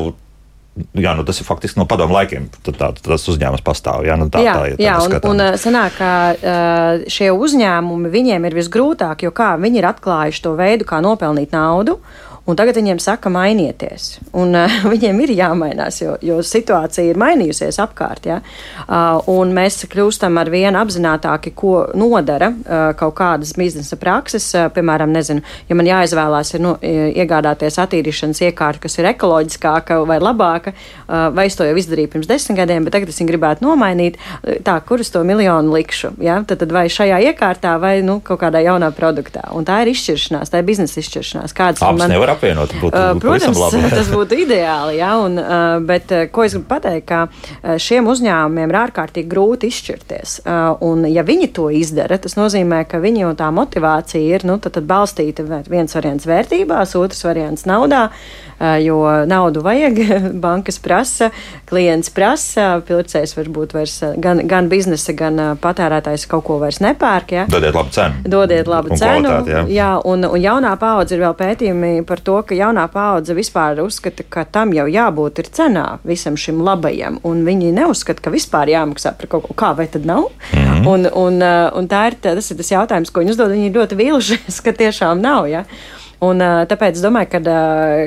[0.73, 2.47] Jā, nu tas ir faktiski no padomu laikiem.
[2.65, 4.07] Tad tā, tas uzņēmums pastāv.
[4.07, 8.57] Jā, nu tā, jā, tā, ja jā un, un sanāk, ka šie uzņēmumi viņiem ir
[8.57, 11.99] visgrūtāk, jo kā viņi ir atklājuši to veidu, kā nopelnīt naudu.
[12.43, 14.17] Un tagad viņiem saka, mainieties.
[14.35, 18.27] Un, uh, viņiem ir jāmainās, jo, jo situācija ir mainījusies apkārt.
[18.27, 18.41] Ja?
[18.83, 24.49] Uh, un mēs kļūstam ar vien apzinātāki, ko nodara uh, kaut kādas biznesa prakses.
[24.57, 30.19] Uh, piemēram, nezinu, ja man jāizvēlās ir nu, iegādāties attīrīšanas iekārtu, kas ir ekoloģiskāka vai
[30.19, 33.63] labāka, uh, vai es to jau izdarīju pirms desmit gadiem, bet tagad es viņu gribētu
[33.63, 34.19] nomainīt,
[34.67, 36.11] tā, kur es to miljonu likšu.
[36.19, 36.41] Ja?
[36.43, 39.47] Tad, tad vai šajā iekārtā vai nu, kaut kādā jaunā produktā.
[39.55, 41.55] Un tā ir izšķiršanās, tā ir biznesa izšķiršanās.
[41.55, 42.32] Kādas man ir?
[42.33, 42.73] Apvienot.
[42.81, 43.59] Būtu, uh, Protams,
[43.97, 44.97] tas būtu ideāli.
[44.99, 49.69] Ja, un, uh, bet uh, ko es gribu pateikt, ka šiem uzņēmumiem ir ārkārtīgi grūti
[49.71, 50.35] izšķirties.
[50.85, 54.87] Un, ja viņi to izdara, tas nozīmē, ka viņu tā motivācija ir nu, tad, tad
[54.89, 58.07] balstīta viens variants vērtībās, otrs variants naudā.
[58.83, 59.97] Jo naudu vajag,
[60.45, 61.29] bankas prasa,
[61.67, 67.33] klients prasa, pircējs varbūt vairs gan, gan biznesa, gan patērētājs kaut ko vairs nepērk.
[67.35, 67.45] Ja?
[67.51, 68.21] Dodiet labu cenu.
[68.35, 69.27] Dodiet labu un cenu.
[69.27, 69.63] Kvalitāti, jā.
[69.73, 74.25] Jā, un, un jaunā paudze ir vēl pētījumi par to, ka jaunā paudze vispār uzskata,
[74.29, 79.15] ka tam jau jābūt ir cenā visam šim labajam, un viņi neuzskata, ka vispār jāmaksā
[79.19, 80.29] par kaut ko, kā vai tad nav.
[80.53, 80.87] Mm -hmm.
[80.87, 81.41] un, un,
[81.79, 83.51] un tā ir, tas ir tas jautājums, ko viņi uzdod.
[83.51, 85.47] Viņi ir ļoti vīlušies, ka tiešām nav.
[85.47, 85.65] Ja?
[86.23, 87.39] Un, tāpēc es domāju, ka,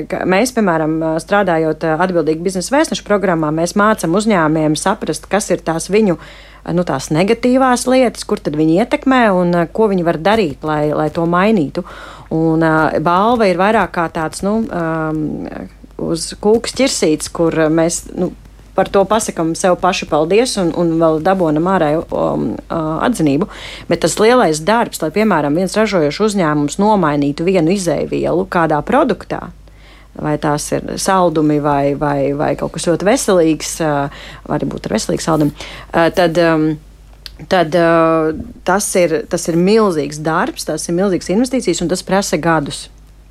[0.09, 5.89] ka mēs, piemēram, strādājot atbildīgi biznesa vēstnešu programmā, mēs mācām uzņēmējiem saprast, kas ir tās
[5.93, 6.17] viņu
[6.73, 11.09] nu, tās negatīvās lietas, kur tad viņi ietekmē un ko viņi var darīt, lai, lai
[11.13, 11.83] to mainītu.
[12.33, 15.47] Un uh, balva ir vairāk kā tāds, nu, um,
[16.09, 18.31] uz kūkas ķirsītes, kur mēs, nu,
[18.77, 23.49] par to pasakām sev paši paldies un, un vēl dabūjam ārēju um, atzinību.
[23.89, 29.47] Bet tas lielais darbs, lai, piemēram, viens ražojošs uzņēmums nomainītu vienu izēvielu kādā produktā,
[30.17, 34.97] vai tās ir saldumi vai, vai, vai kaut kas ļoti veselīgs, vai arī būtu ar
[34.97, 35.67] veselīgu saldumu,
[36.17, 36.37] tad,
[37.49, 37.75] tad
[38.65, 42.87] tas, ir, tas ir milzīgs darbs, tas ir milzīgs investīcijas un tas prasa gadus.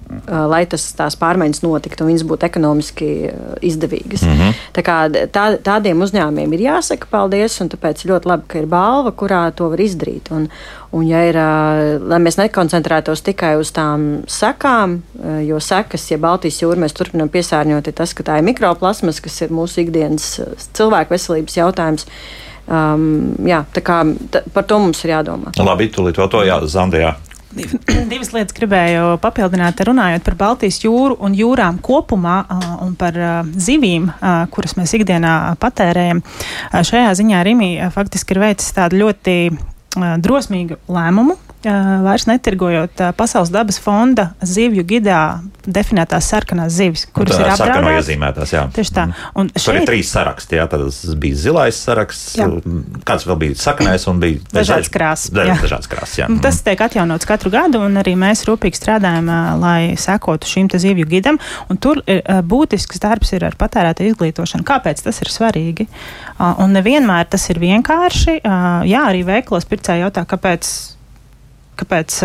[0.06, 4.22] Uh, lai tas, tās pārmaiņas notiktu un viņas būtu ekonomiski uh, izdevīgas.
[4.22, 4.60] Mm -hmm.
[4.76, 4.98] Tā kā
[5.34, 9.66] tā, tādiem uzņēmumiem ir jāsaka paldies, un tāpēc ļoti labi, ka ir balva, kurā to
[9.72, 10.30] var izdarīt.
[10.30, 10.46] Un,
[10.92, 15.00] un ja ir, uh, lai mēs nekoncentrētos tikai uz tām sekām,
[15.42, 19.42] jo sekas, ja Baltijas jūra mēs turpinām piesārņot, ir tas, ka tā ir mikroplasmas, kas
[19.42, 20.40] ir mūsu ikdienas
[20.72, 22.06] cilvēku veselības jautājums.
[22.66, 24.00] Um, jā, tā kā
[24.32, 25.54] tā, par to mums ir jādomā.
[25.62, 27.14] Labi, tūlīt vēl to jāzandē.
[28.10, 32.40] Divas lietas gribēju papildināt, runājot par Baltijas jūru un jūrām kopumā
[32.84, 33.16] un par
[33.54, 34.10] zivīm,
[34.52, 36.20] kuras mēs ikdienā patērējam.
[36.74, 39.38] Šajā ziņā Rimī faktiski ir veicis tādu ļoti
[39.96, 45.20] drosmīgu lēmumu, vairs netirgojot Pasaules dabas fonda zivju gidā
[45.66, 48.06] definētās sarkanās zivis, kuras ir apdraudētas.
[48.06, 48.62] iezīmētās, jā.
[48.74, 49.06] Tieši tā.
[49.08, 49.32] Mm.
[49.40, 49.64] Un šeit...
[49.66, 50.84] Tur ir trīs saraksti, jā, tad
[51.22, 52.46] bija zilais saraksts, jā.
[53.08, 55.34] kāds vēl bija sarkanais un bija dažādas krāsas.
[55.34, 56.30] Dažādas krāsas, jā.
[56.44, 59.30] Tas tiek atjaunots katru gadu, un arī mēs rūpīgi strādājam,
[59.62, 61.40] lai sekotu šim te zivju gidam,
[61.72, 64.66] un tur ir, būtisks darbs ir ar patērētāju izglītošanu.
[64.66, 65.88] Kāpēc tas ir svarīgi?
[66.38, 68.38] Un nevienmēr tas ir vienkārši.
[68.86, 70.95] Jā, arī veikalos pircēji jautā, kāpēc
[71.76, 72.20] kāpēc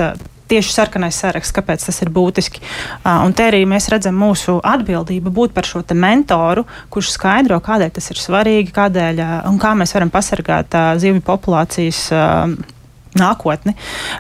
[0.52, 2.62] tieši sarkanais saraksts, kāpēc tas ir būtiski.
[2.62, 7.96] Uh, un te arī mēs redzam mūsu atbildību būt par šo mentoru, kurš skaidro, kādēļ
[7.96, 12.06] tas ir svarīgi, kādēļ uh, un kā mēs varam pasargāt uh, zivju populācijas.
[12.12, 12.78] Uh,
[13.12, 13.74] Nākotni.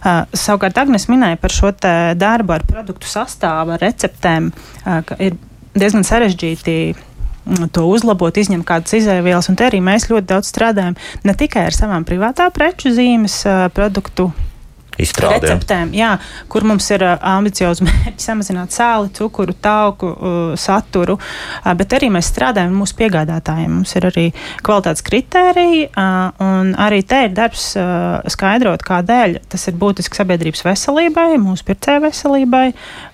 [0.03, 1.69] Uh, savukārt Agnēs minēja par šo
[2.19, 5.37] darbu ar produktu sastāvu, ar receptēm, uh, ka ir
[5.79, 6.75] diezgan sarežģīti
[7.71, 9.47] to uzlabot, izņemt kādas izēvielas.
[9.47, 13.69] Un te arī mēs ļoti daudz strādājam ne tikai ar savām privātā preču zīmes uh,
[13.71, 14.27] produktu
[15.05, 15.39] izstrādē.
[15.45, 16.13] receptēm, jā,
[16.51, 20.11] kur mums ir ambiciozi mērķi samazināt sāli, cukuru, tauku
[20.59, 21.17] saturu,
[21.77, 23.79] bet arī mēs strādājam mūsu piegādātājiem.
[23.81, 24.27] Mums ir arī
[24.65, 25.87] kvalitātes kritēriji,
[26.45, 27.71] un arī te ir darbs
[28.35, 32.65] skaidrot, kādēļ tas ir būtiski sabiedrības veselībai, mūsu pircēju veselībai,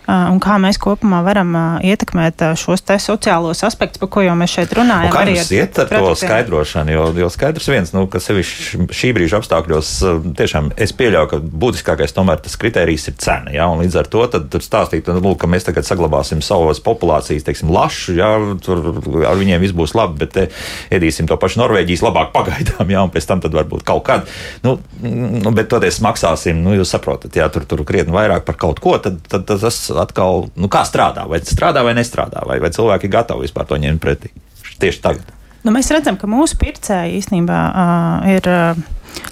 [0.08, 1.54] un kā mēs kopumā varam
[1.86, 5.12] ietekmēt šos te sociālos aspektus, par ko jau mēs šeit runājam.
[5.14, 6.96] Kā jums iet ar to skaidrošanu?
[6.96, 9.94] Jo, jo skaidrs viens, nu, ka sevišķi šī brīža apstākļos
[10.40, 11.42] tiešām es pieļauju, ka
[11.78, 13.52] būtiskākais tomēr tas kriterijs ir cena.
[13.54, 13.68] Ja?
[13.70, 18.32] Līdz ar to tad stāstīt, lūk, ka mēs tagad saglabāsim savas populācijas, teiksim, lašu, ja?
[18.64, 18.82] tur
[19.28, 20.54] ar viņiem viss būs labi, bet
[20.92, 23.04] ēdīsim to pašu Norvēģijas labāk pagaidām, ja?
[23.04, 24.28] un pēc tam varbūt kaut kad,
[24.66, 28.82] nu, nu bet toties maksāsim, nu, jūs saprotat, ja tur, tur krietni vairāk par kaut
[28.84, 32.74] ko, tad, tad, tad tas atkal, nu, kā strādā, vai strādā vai nestrādā, vai, vai
[32.74, 34.34] cilvēki ir gatavi vispār to ņemt pretī
[34.78, 35.36] tieši tagad.
[35.66, 38.78] Nu, mēs redzam, ka mūsu pircēji īstenībā uh, ir uh,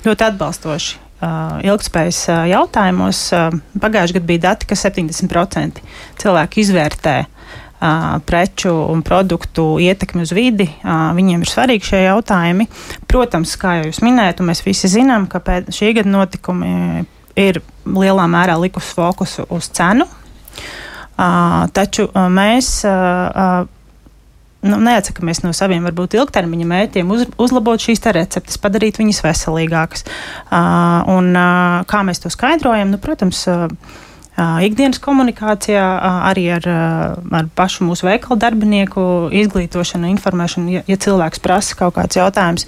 [0.03, 1.04] ļoti atbalstoši.
[1.25, 5.79] Uh, ilgspējas uh, jautājumos uh, pagājušajā gadā bija dati, ka 70%
[6.21, 7.15] cilvēku izvērtē
[8.25, 10.65] preču un produktu ietekmi uz vidi.
[10.81, 12.65] Viņiem ir svarīgi šie jautājumi.
[13.05, 17.03] Protams, kā jau jūs minējāt, mēs visi zinām, ka šī gada notikumi
[17.37, 20.07] ir lielā mērā likusi fokusu uz cenu
[21.75, 22.69] taču mēs
[24.65, 30.05] nu, neatsakāmies no saviem, varbūt ilgtermiņa mērķiem, uz, uzlabot šīs receptes, padarīt viņas veselīgākas.
[30.49, 32.93] Uh, un, uh, kā mēs to skaidrojam?
[32.93, 33.67] Nu, protams, uh,
[34.35, 35.83] ikdienas komunikācijā,
[36.27, 36.65] arī ar,
[37.39, 42.67] ar pašu mūsu veikalu darbinieku izglītošanu, informēšanu, ja, ja cilvēks prasa kaut kāds jautājums.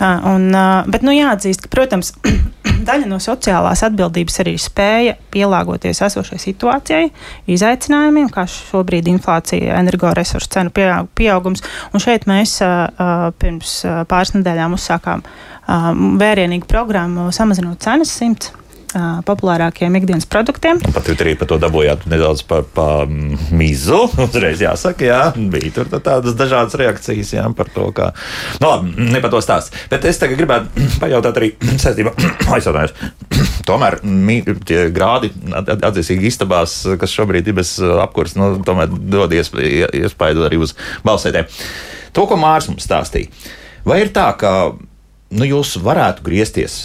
[0.00, 0.50] Un,
[0.92, 2.12] bet nu, jāatzīst, ka, protams,
[2.86, 7.08] daļa no sociālās atbildības arī spēja pielāgoties esošai situācijai,
[7.50, 10.74] izaicinājumiem, kā šobrīd inflācija, energoresursu cenu
[11.16, 11.64] pieaugums.
[11.94, 12.58] Un šeit mēs
[13.42, 13.74] pirms
[14.10, 15.26] pāris nedēļām uzsākām
[16.20, 18.16] vērienīgu programmu samazinot cenas
[18.90, 20.80] 100 populārākiem ikdienas produktiem.
[20.82, 24.02] Pat Twitterī par to dabūjāt nedaudz par pa mizu.
[24.24, 25.20] Uzreiz jāsaka, jā,
[25.52, 28.10] bija tur tādas dažādas reakcijas jā, par to, kā.
[28.62, 29.76] Nu, labi, ne par to stāst.
[29.92, 31.52] Bet es tagad gribētu pajautāt arī
[31.84, 32.14] saistībā
[32.56, 32.94] aizsātājus.
[33.68, 34.00] Tomēr
[34.66, 40.74] tie grādi atzīstīgi istabās, kas šobrīd ir bez apkurs, nu, tomēr dod iespēju arī uz
[41.06, 41.50] balsētēm.
[42.16, 43.30] To, ko Mārs mums stāstīja.
[43.86, 44.72] Vai ir tā, ka
[45.30, 46.80] nu, jūs varētu griezties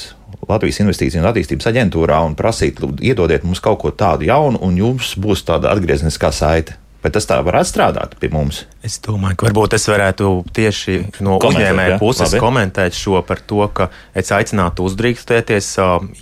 [0.47, 5.15] Latvijas Investīciju un attīstības aģentūrā un prasīt, iedodiet mums kaut ko tādu jaunu, un jums
[5.19, 8.63] būs tāda atgriezniskā saite Vai tas tā varētu strādāt pie mums?
[8.81, 11.97] Es domāju, ka varbūt es varētu tieši no uzņēmēja ja?
[12.01, 12.39] puses Labi.
[12.41, 15.67] komentēt šo par to, ka es aicinātu uzdrīkstēties,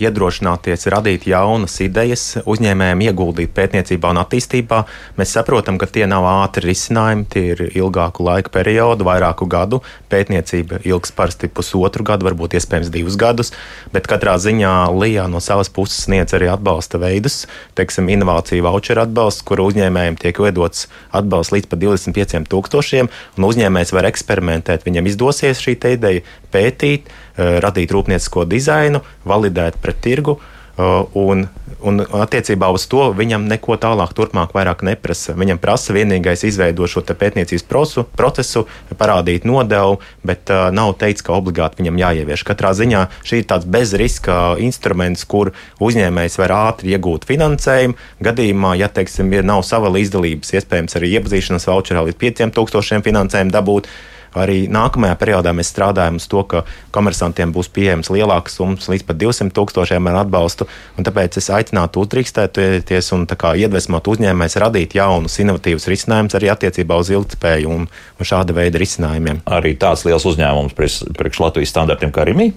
[0.04, 4.82] iedrošināties, radīt jaunas idejas, uzņēmējiem ieguldīt pētniecībā un attīstībā.
[5.16, 9.80] Mēs saprotam, ka tie nav ātri risinājumi, tie ir ilgāku laika periodu, vairāku gadu.
[10.12, 13.54] Pētniecība ilgs parasti pusotru gadu, varbūt iespējams divus gadus,
[13.92, 19.44] bet katrā ziņā Lijā no savas puses sniedz arī atbalsta veidus, teiksim, inovāciju voucheru atbalsts,
[19.48, 20.73] kur uzņēmējiem tiek iedots
[21.14, 24.86] atbalsts līdz pat 25 tūkstošiem, un uzņēmējs var eksperimentēt.
[24.86, 30.38] Viņam izdosies šī ideja pētīt, eh, radīt rūpniecisko dizainu, validēt pret tirgu.
[30.38, 31.44] Uh, Un,
[31.86, 35.36] un attiecībā uz to viņam neko tālāk, turpmāk vairāk neprasa.
[35.38, 38.64] Viņam prasa vienīgais izveidot šo pētniecības prosu, procesu,
[38.98, 42.42] parādīt nodevu, bet uh, nav teikts, ka obligāti viņam jāievieš.
[42.48, 47.94] Katrā ziņā šī ir tāds bezriska instruments, kur uzņēmējs var ātri iegūt finansējumu.
[48.26, 53.92] Gadījumā, ja teiksim, ir nav sava līdzdalības, iespējams arī iepazīšanās voucherā līdz 5000 finansējumu dabūt.
[54.34, 59.20] Arī nākamajā periodā mēs strādājam uz to, ka komersantiem būs pieejams lielākas summas, līdz pat
[59.20, 60.68] 200 tūkstošiem ar atbalstu.
[60.98, 67.70] Tāpēc es aicinātu uzdrīkstēties un iedvesmot uzņēmējus radīt jaunus, inovatīvus risinājumus arī attiecībā uz ilgspēju
[67.70, 69.44] un, un šāda veida risinājumiem.
[69.46, 72.52] Arī tāds liels uzņēmums priekš, Latvijas standartiem kā Rīgā.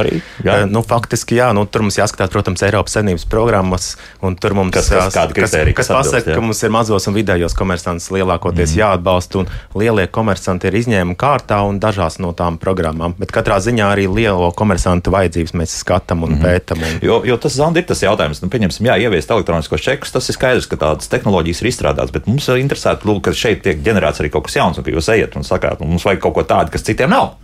[0.00, 0.62] Arī, jā.
[0.62, 0.68] Jā.
[0.70, 3.88] Nu, faktiski, jā, nu, tur mums jāskatās, protams, Eiropas Savienības programmas,
[4.24, 8.08] un tur mums Kas- kas- kas, kas pasaka, ka mums ir mazos un vidējos komersantus
[8.14, 8.80] lielākoties mm.
[8.80, 13.16] jāatbalsta, un lielie komersanti ir izņēmumi kārtā un dažās no tām programmām.
[13.20, 16.46] Bet katrā ziņā arī lielo komersantu vajadzības mēs skatām un mm.
[16.46, 16.80] pētām.
[16.80, 20.12] Un, Jo, jo tas Zanda, ir tas jautājums, nu, pieņemsim, jā, ieviest elektroniskos čekus.
[20.14, 23.84] Tas ir skaidrs, ka tādas tehnoloģijas ir izstrādātas, bet mums ir interesanti, ka šeit tiek
[23.84, 26.38] ģenerēts arī kaut kas jauns, un ka jūs ejat un sakāt, nu, mums vajag kaut
[26.38, 27.34] ko tādu, kas citiem nav.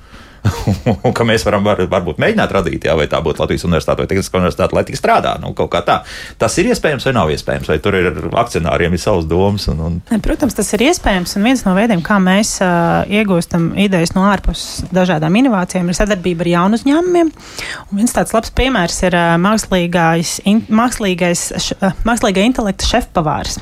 [1.04, 4.08] Un ka mēs varam var, varbūt mēģināt radīt, jā, vai tā būtu Latvijas universitāte vai
[4.10, 5.34] Tehniskā universitāte, lai tik strādā.
[5.42, 5.98] Nu, kaut kā tā.
[6.40, 8.10] Tas ir iespējams vai nav iespējams, vai tur ir
[8.42, 9.68] akcionāriem ir savas domas.
[9.72, 10.20] Un, un...
[10.24, 11.36] Protams, tas ir iespējams.
[11.38, 16.46] Un viens no veidiem, kā mēs uh, iegūstam idejas no ārpuses dažādām inovācijām, ir sadarbība
[16.46, 17.32] ar jaunu uzņēmumiem.
[17.88, 23.60] Un viens tāds labs piemērs ir uh, mākslīgais, in, mākslīgais, š, uh, mākslīgā intelekta šefpavārs.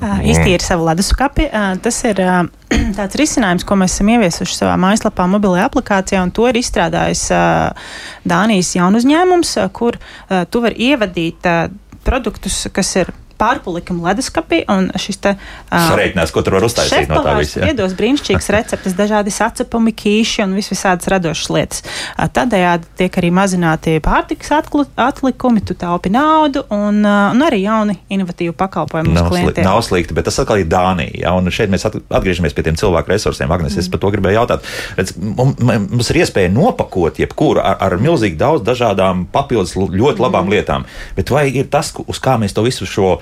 [0.00, 1.50] Uh, iztīra savu leduskapi.
[1.50, 2.46] Uh, tas ir uh,
[2.96, 7.92] tāds risinājums, ko mēs esam ieviesuši savā mājaslapā, mobilajā aplikācijā, un to ir izstrādājis uh,
[8.28, 11.70] Dānijas jaunu uzņēmums, uh, kur uh, tu vari ievadīt uh,
[12.06, 17.22] produktus, kas ir pārpalikumi leduskapī, un šis te uh, Sareiķinās, ko tur var uztaisīt no
[17.24, 17.64] tā visa.
[17.66, 21.84] iedos brīnišķīgas receptes, dažādi sacepumi, kīši un vis visādas radošas lietas.
[22.16, 27.62] Ā, Tādējādi tiek arī mazināti pārtikas atklu- atlikumi, tu taupi naudu un, ā, un arī
[27.64, 29.66] jauni inovatīvi pakalpojumi Nav, sli, klientiem.
[29.66, 31.16] nav slikti, bet tas atkal ir Dānija.
[31.24, 31.34] Ja?
[31.38, 33.50] Un šeit mēs at- atgriežamies pie tiem cilvēku resursiem.
[33.50, 33.84] Agnes, mm.
[33.84, 34.66] es par to gribēju jautāt.
[34.98, 40.54] Redz, mums, ir iespēja nopakot jebkuru ar, ar milzīgi daudz dažādām papildus ļoti labām mm.
[40.54, 40.86] lietām.
[41.16, 43.16] Bet vai ir tas, uz kā mēs to visu šo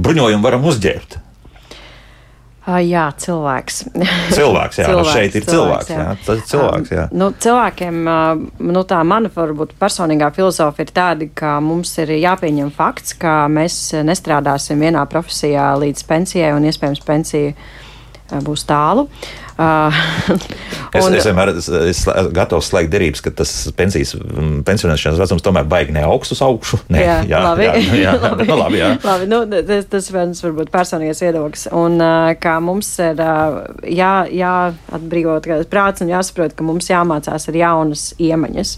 [0.00, 1.20] bruņojumu varam uzģērbt?
[2.70, 3.78] Jā, cilvēks.
[4.36, 7.06] Cilvēks, jā, nu šeit ir cilvēks, jā, tas ir cilvēks, jā.
[7.16, 8.00] Nu, cilvēkiem,
[8.60, 13.80] nu, tā mana varbūt personīgā filozofija ir tāda, ka mums ir jāpieņem fakts, ka mēs
[14.06, 17.56] nestrādāsim vienā profesijā līdz pensijai un iespējams pensija
[18.44, 19.08] būs tālu.
[19.08, 19.49] Ā,
[20.90, 21.98] Es, un- es vienmēr es, es
[22.34, 26.80] gatavs slēgt derības, ka tas pensijas, mm, pensionēšanas vecums tomēr baigi ne augstu uz augšu.
[26.94, 27.68] Nē, Jā, labi.
[27.68, 27.74] jā,
[28.08, 28.46] jā, labi.
[28.48, 28.88] nu, labi, jā.
[29.06, 31.68] labi nu, tas, tas viens varbūt personīgais viedoklis.
[31.78, 32.02] Un
[32.42, 38.74] kā mums ir jā, jāatbrīvot prāts un jāsaprot, ka mums jāmācās ar jaunas iemaņas.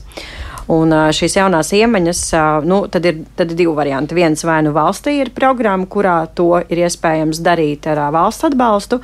[0.71, 4.15] Un uh, šīs jaunās iemaņas, uh, nu, tad ir, tad ir divi varianti.
[4.15, 9.01] Viens vai nu valstī ir programma, kurā to ir iespējams darīt ar uh, valsts atbalstu,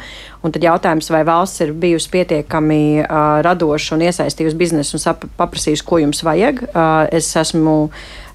[0.47, 5.87] un tad jautājums, vai valsts ir bijusi pietiekami uh, radoša un iesaistījusi biznesu un paprasījusi,
[5.89, 6.65] ko jums vajag.
[6.71, 7.79] Uh, es esmu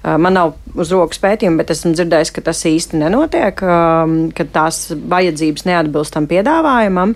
[0.04, 4.90] Uh, Man nav uz rokas pētījumi, bet esmu dzirdējis, ka tas īsti nenotiek, ka tās
[4.92, 7.14] vajadzības neatbilst tam piedāvājumam.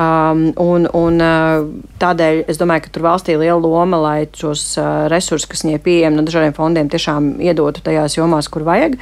[0.00, 1.66] Um, un, un uh,
[2.00, 5.80] tādēļ es domāju, ka tur valstī ir liela loma, lai šos uh, resursus, kas viņai
[5.84, 8.96] pieejami no dažādiem fondiem, tiešām iedotu tajās jomās, kur vajag.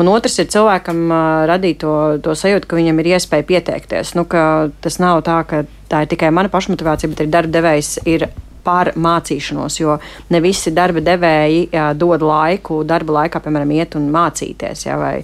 [0.00, 4.16] Un otrs ir cilvēkam uh, radīt to, to sajūtu, ka viņam ir iespēja pieteikties.
[4.18, 8.30] Nu, tas nav tā, ka tā ir tikai mana pašmotivācija, bet arī darba devējs ir
[8.64, 9.96] par mācīšanos, jo
[10.30, 14.86] ne visi darba devēji jā, dod laiku, darba laikā, piemēram, iet un mācīties.
[14.86, 15.14] Jā, vai,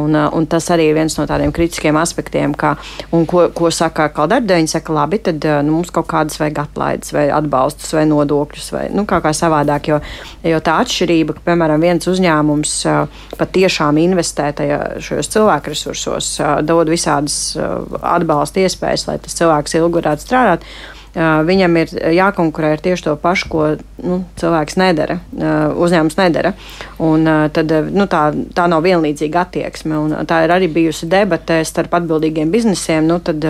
[0.00, 2.74] un, un tas arī ir viens no tādiem kritiskiem aspektiem, kā,
[3.10, 4.10] ko, ko saka.
[4.52, 8.84] Viņi saka, labi, tad nu, mums kaut kādas vajag atlaides, vai atbalstus, vai nodokļus, vai
[8.94, 9.90] nu, kā, kā savādāk.
[9.92, 10.00] Jo,
[10.46, 12.74] jo tā atšķirība, ka, piemēram, viens uzņēmums
[13.40, 16.32] patiešām investē tajā, šajos cilvēku resursos,
[16.68, 17.38] dod visādas
[18.00, 20.66] atbalsta iespējas, lai tas cilvēks ilgi varētu strādāt.
[21.14, 23.64] Viņam ir jākonkurē ar tieši to pašu, ko
[24.02, 25.18] nu, cilvēks nedara,
[25.76, 26.54] uzņēmums nedara.
[27.02, 28.22] Un, tad, nu, tā,
[28.56, 30.00] tā nav vienlīdzīga attieksme.
[30.28, 33.44] Tā ir arī bijusi debate starp atbildīgiem biznesiem, nu, tad,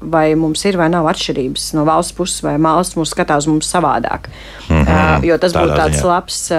[0.00, 4.30] vai mums ir vai nav atšķirības no valsts puses, vai valsts mūs skatās mums savādāk.
[4.68, 6.08] Mm -hmm, jo tas būtu tāds ziņā.
[6.08, 6.52] labs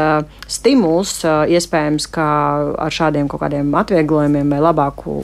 [0.48, 2.28] stimuls, iespējams, ka
[2.78, 5.24] ar šādiem kaut kādiem atvieglojumiem vai labāku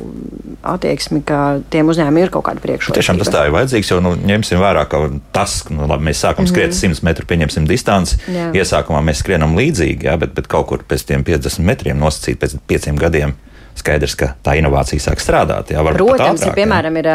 [0.64, 3.02] attieksmi, ka tiem uzņēmumiem ir kaut kāda priekšrocība.
[3.02, 6.48] Tiešām tas tā ir vajadzīgs, jo nu, ņemsim vērā, ka tas, nu, labi, mēs sākam
[6.48, 7.00] skriet mm -hmm.
[7.02, 8.18] 100 metru, pieņemsim distanci.
[8.32, 8.52] Jā.
[8.62, 12.58] Iesākumā mēs skrienam līdzīgi, jā, bet, bet kaut kur pēc tiem 50 metriem nosacīt pēc
[12.68, 13.36] pieciem gadiem
[13.76, 15.74] skaidrs, ka tā inovācija sāk strādāt.
[15.74, 17.10] Jā, Protams, ātrāk, ja piemēram ir,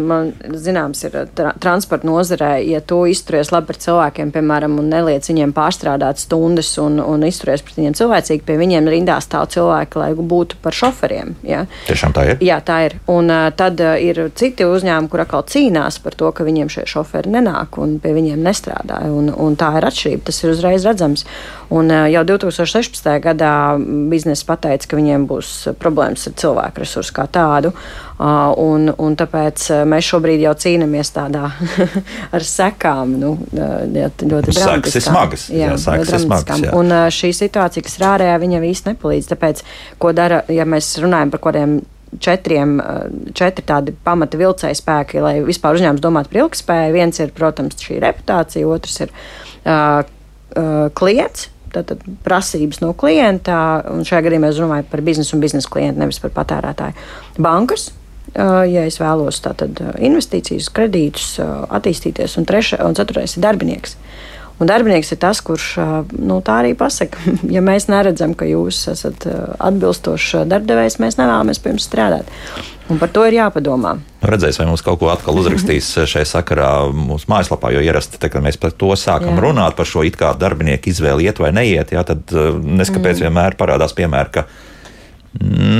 [0.00, 5.28] man zināms, ir tra transporta nozarē, ja tu izturies labi par cilvēkiem, piemēram, un neliec
[5.28, 10.10] viņiem pārstrādāt stundas un, un izturies pret viņiem cilvēcīgi, pie viņiem rindā stāv cilvēki, lai
[10.16, 11.34] būtu par šoferiem.
[11.46, 11.64] Ja?
[11.88, 12.42] Tiešām tā ir?
[12.44, 12.98] Jā, tā ir.
[13.12, 17.78] Un tad ir citi uzņēmumi, kur atkal cīnās par to, ka viņiem šie šoferi nenāk
[17.82, 19.02] un pie viņiem nestrādā.
[19.12, 20.26] Un, un tā ir atšķirība.
[20.30, 21.26] Tas ir uzreiz redzams.
[21.74, 23.10] Un uh, jau 2016.
[23.24, 23.54] gadā
[24.10, 27.72] biznesa pateica, ka viņiem būs problēmas problēmas ar cilvēku resursu kā tādu.
[28.16, 31.50] Uh, un, un tāpēc mēs šobrīd jau cīnāmies tādā
[32.36, 33.16] ar sekām.
[33.20, 34.54] Nu, ļoti
[35.00, 35.48] ir smagas.
[35.50, 36.62] Jā, jā smagas.
[36.62, 36.72] Jā.
[36.76, 39.28] Un šī situācija, kas ir ārējā, viņam īsti nepalīdz.
[39.32, 39.62] Tāpēc,
[39.98, 41.78] ko dara, ja mēs runājam par kādiem
[42.22, 42.78] četriem,
[43.36, 46.94] četri tādi pamata vilcēji spēki, lai vispār uzņēmums domātu par ilgspēju.
[46.94, 50.00] Viens ir, protams, šī reputācija, otrs ir uh,
[50.56, 53.58] uh, klients, tātad prasības no klienta,
[53.92, 57.06] un šajā gadījumā es runāju par biznesu un biznesa klientu, nevis par patērētāju.
[57.42, 57.90] Bankas,
[58.34, 63.96] ja es vēlos tātad investīcijas, kredītus, attīstīties, un, treša, un ceturtais ir darbinieks.
[64.56, 65.66] Un darbinieks ir tas, kurš
[66.16, 67.20] nu, tā arī pasaka,
[67.56, 72.30] ja mēs neredzam, ka jūs esat atbilstošs darbdevējs, mēs nevēlamies pie jums strādāt.
[72.86, 73.96] Un par to ir jāpadomā.
[73.98, 78.30] Nu, redzēs, vai mums kaut ko atkal uzrakstīs šai sakarā mūsu mājaslapā, jo ierasti, te,
[78.30, 79.42] kad mēs par to sākam jā.
[79.42, 83.26] runāt, par šo it kā darbinieku izvēli iet vai neiet, jā, tad neskapēc mm.
[83.26, 84.46] vienmēr parādās piemēri, ka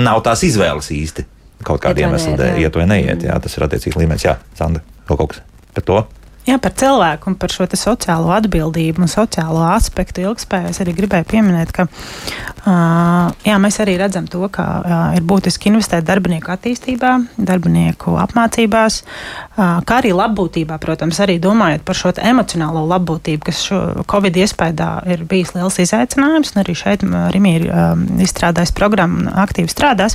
[0.02, 1.28] nav tās izvēles īsti
[1.66, 3.24] kaut kādiem iemesliem iet vai neiet.
[3.26, 4.26] Jā, tas ir attiecīgs līmenis.
[4.26, 5.42] Jā, Sandra, vēl kaut kas
[5.76, 6.02] par to?
[6.46, 11.26] Jā, par cilvēku un par šo sociālo atbildību un sociālo aspektu ilgspējā es arī gribēju
[11.32, 17.12] pieminēt, ka uh, jā, mēs arī redzam to, ka uh, ir būtiski investēt darbinieku attīstībā,
[17.50, 23.82] darbinieku apmācībās, uh, kā arī labbūtībā, protams, arī domājot par šo emocionālo labbūtību, kas šo
[24.06, 27.02] Covid iespējā ir bijis liels izaicinājums, un arī šeit
[27.34, 30.14] Rimi ir uh, izstrādājis programmu un aktīvi strādās.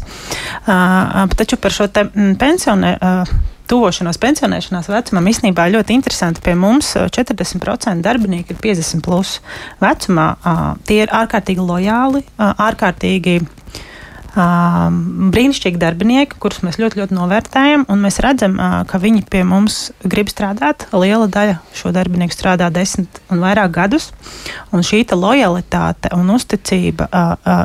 [0.64, 3.00] Uh, taču par šo pensionē.
[3.02, 6.44] Uh, tuvošanos pensionēšanās vecumam īstenībā ļoti interesanti.
[6.44, 9.38] Pie mums 40% darbinieki ir 50 plus
[9.82, 10.28] vecumā.
[10.88, 13.40] Tie ir ārkārtīgi lojāli, ārkārtīgi
[14.36, 18.56] brīnišķīgi darbinieki, kurus mēs ļoti, ļoti novērtējam, un mēs redzam,
[18.88, 20.88] ka viņi pie mums grib strādāt.
[20.96, 24.12] Liela daļa šo darbinieku strādā desmit un vairāk gadus,
[24.72, 27.10] un šī lojalitāte un uzticība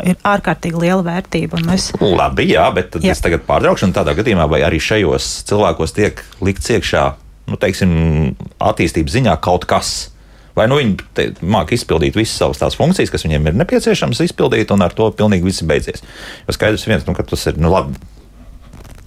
[0.08, 1.62] ir ārkārtīgi liela vērtība.
[1.68, 1.92] Mēs...
[2.00, 3.14] Labi, jā, bet jā.
[3.14, 7.06] es tagad pārtraukšu, tādā gadījumā vai arī šajos cilvēkos tiek likts iekšā,
[7.46, 10.15] nu, teiksim, attīstības ziņā kaut kas
[10.57, 14.84] Vai nu viņi māca izpildīt visas savas tās funkcijas, kas viņiem ir nepieciešamas izpildīt, un
[14.86, 16.04] ar to pilnīgi viss beidzies.
[16.46, 17.98] Jo skaidrs viens, nu, ka tas ir nu, labi.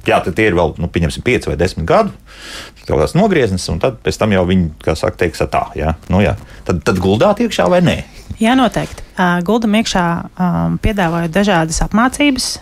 [0.07, 2.13] Jā, tad ir vēl, nu, pieņemsim, pieci vai desmit gadi.
[2.85, 6.21] Kaut kāds nogrieznis, un tad pēc tam jau viņi, kā saka, teiks, tā, jā, nu,
[6.23, 6.37] jā.
[6.65, 7.97] Tad, tad guldāt iekšā vai nē?
[8.39, 9.03] Jā, noteikti.
[9.45, 10.05] Guldam iekšā,
[10.85, 12.53] piedāvājot dažādas apmācības.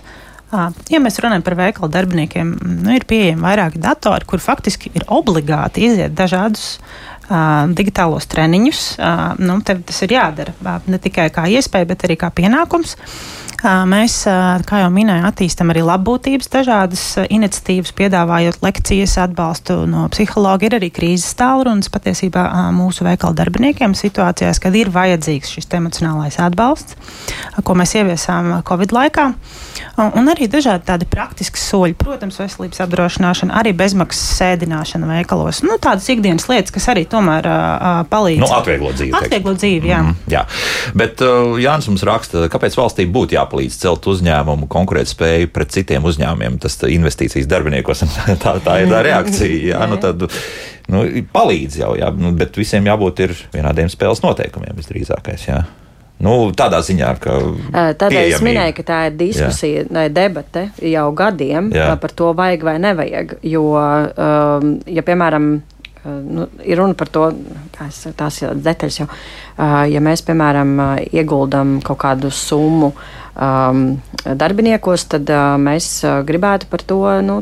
[0.88, 5.84] Ja mēs runājam par veikalu darbiniekiem, nu, ir pieejami vairāki datori, kur faktiski ir obligāti
[5.90, 6.78] iziet dažādus
[7.30, 8.84] uh, digitālos treniņus.
[8.98, 12.98] Uh, nu, tas ir jādara uh, ne tikai kā iespēja, bet arī kā pienākums.
[13.66, 14.20] Mēs,
[14.70, 20.68] kā jau minēju, attīstam arī labbūtības dažādas iniciatīvas, piedāvājot lekcijas, atbalstu no psihologa.
[20.68, 22.44] Ir arī krīzes tālrunis patiesībā
[22.76, 26.96] mūsu veikala darbiniekiem situācijās, kad ir vajadzīgs šis emocionālais atbalsts,
[27.66, 29.26] ko mēs ieviesām Covid laikā.
[29.98, 35.64] Un arī dažādi tādi praktiski soļi, protams, veselības apdrošināšana, arī bezmaksas sēdināšana veikalos.
[35.66, 38.44] Nu, tādas ikdienas lietas, kas arī tomēr uh, palīdz.
[38.46, 39.16] Nu, atvieglo dzīvi.
[39.18, 40.04] Atvieglo dzīvi, jā.
[40.06, 40.46] Mm, jā.
[40.98, 46.06] Bet uh, Jānis mums raksta, kāpēc valstī būtu jāpalīdz jāpalīdz celt uzņēmumu konkurētspēju pret citiem
[46.06, 46.60] uzņēmumiem.
[46.60, 48.04] Tas investīcijas darbiniekos,
[48.44, 49.64] tā, tā ir tā reakcija.
[49.72, 50.28] Jā, nu tad,
[50.92, 55.48] nu, palīdz jau, jā, nu, bet visiem jābūt vienādiem spēles noteikumiem visdrīzākais.
[55.48, 55.64] Jā.
[56.18, 57.34] Nu, tādā ziņā, ka.
[58.02, 60.08] Tādēļ es minēju, ka tā ir diskusija, jā.
[60.10, 61.92] debate jau gadiem jā.
[62.02, 63.36] par to, vajag vai nevajag.
[63.46, 63.68] Jo,
[64.90, 65.52] ja piemēram,
[66.08, 67.28] nu, ir runa par to,
[67.78, 69.00] tās ir detaļas.
[69.02, 69.08] Jau,
[69.92, 70.74] ja mēs, piemēram,
[71.12, 73.84] ieguldam kaut kādu summu um,
[74.24, 75.90] darbiniekos, tad uh, mēs
[76.28, 77.40] gribētu par to nu,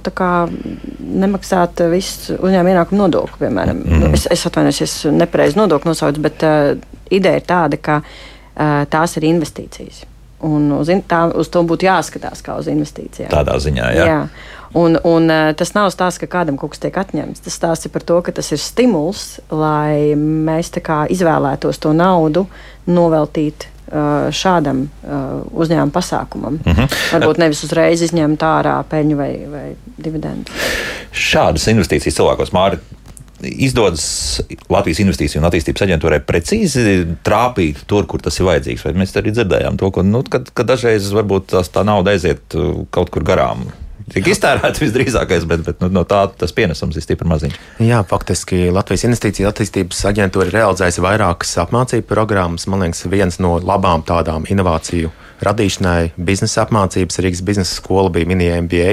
[1.25, 3.45] nemaksāt visu uzņēmuma ienākumu nodokli.
[3.45, 3.83] Piemēram.
[3.83, 4.13] Mm -hmm.
[4.13, 6.75] Es, es atvainojos, es nepareizi nodokli nosaucu, bet uh,
[7.09, 10.03] ideja ir tāda, ka uh, tās ir investīcijas.
[10.45, 13.31] Un uz, tā, uz to būtu jāskatās kā uz investīcijām.
[13.31, 14.05] Tādā ziņā, jā.
[14.05, 14.19] jā.
[14.75, 17.45] Un, un eh, tas nav stāsts, ka kādam kaut kas tiek atņemts.
[17.45, 20.73] Tas stāsts ir par to, ka tas ir stimuls, lai mēs
[21.15, 22.43] izvēlētos to naudu
[22.91, 26.59] noveltīt eh, šādam uh, uzņēmuma pasākumam.
[26.59, 26.97] Mm -hmm.
[27.13, 29.63] Varbūt nevis uzreiz izņemt ārā peļņu vai, vai
[29.97, 30.51] dividendu.
[31.11, 32.83] Šādas investīcijas cilvēkos, Mārķis,
[33.41, 38.85] izdodas Latvijas Investīciju un attīstības aģentūrai precīzi trāpīt tur, kur tas ir vajadzīgs.
[38.85, 42.59] Vai mēs arī dzirdējām to, ka, nu, ka, ka dažreiz varbūt tā nauda aiziet
[42.91, 43.67] kaut kur garām
[44.13, 47.59] tiek iztērēts visdrīzākais, bet, bet nu, no tā tas pienesums ir stipri maziņš.
[47.85, 52.67] Jā, faktiski Latvijas Investīcija attīstības aģentūra ir realizējusi vairākas apmācību programmas.
[52.71, 55.13] Man liekas, viens no labām tādām inovāciju
[55.45, 58.91] radīšanai biznesa apmācības Rīgas biznesa skola bija mini MBA.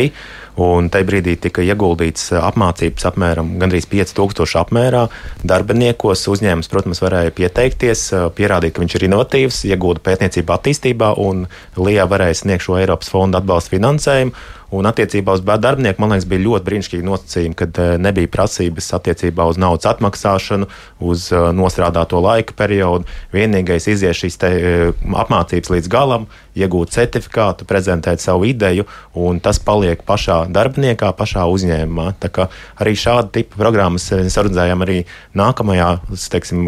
[0.60, 5.06] Un tajā brīdī tika ieguldīts apmācības apmēram 5000 apmērā.
[5.48, 11.46] Darbiniekos uzņēmums, protams, varēja pieteikties, pierādīt, ka viņš ir inovatīvs, iegūda pētniecību attīstībā, un
[11.80, 14.36] LIA varēja sniegt šo Eiropas fondu atbalstu finansējumu.
[14.72, 19.44] Un attiecībā uz darbinieku, man liekas, bija ļoti brīnišķīgi nosacījumi, kad eh, nebija prasības attiecībā
[19.50, 20.68] uz naudas atmaksāšanu,
[21.12, 23.04] uz eh, nostrādāto laika periodu.
[23.36, 26.24] Vienīgais iziet šīs te, eh, apmācības līdz galam,
[26.56, 32.12] iegūt certifikātu, prezentēt savu ideju, un tas paliek pašā darbiniekā, pašā uzņēmumā.
[32.22, 32.48] Tā kā
[32.82, 35.02] arī šāda tipa programmas mēs organizējam arī
[35.38, 35.90] nākamajā
[36.32, 36.64] teiksim,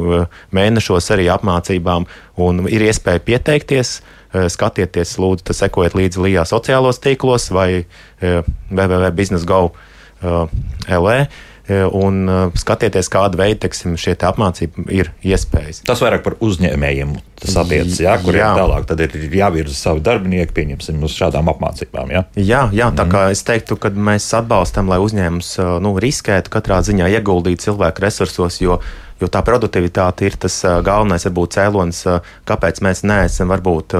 [0.54, 2.06] mēnešos arī apmācībām,
[2.44, 3.98] un ir iespēja pieteikties.
[4.34, 11.28] Eh, skatieties, lūdzu, sekojiet līdzi Lijā sociālos tīklos vai eh, www.businessgo.lv eh,
[11.68, 15.80] un skatieties, kāda veida teiksim, šie te apmācība ir iespējas.
[15.88, 18.50] Tas vairāk par uzņēmējiem tas attiecas, ja, kuriem jā.
[18.58, 22.12] tālāk ir jāvirza savi darbinieki, pieņemsim, uz šādām apmācībām.
[22.12, 22.24] Ja?
[22.36, 23.36] Jā, jā, tā kā mm.
[23.36, 28.80] es teiktu, ka mēs atbalstam, lai uzņēmums nu, riskētu katrā ziņā ieguldīt cilvēku resursos, jo
[29.22, 32.00] jo tā produktivitāte ir tas galvenais, varbūt cēlonis,
[32.48, 33.94] kāpēc mēs neesam varbūt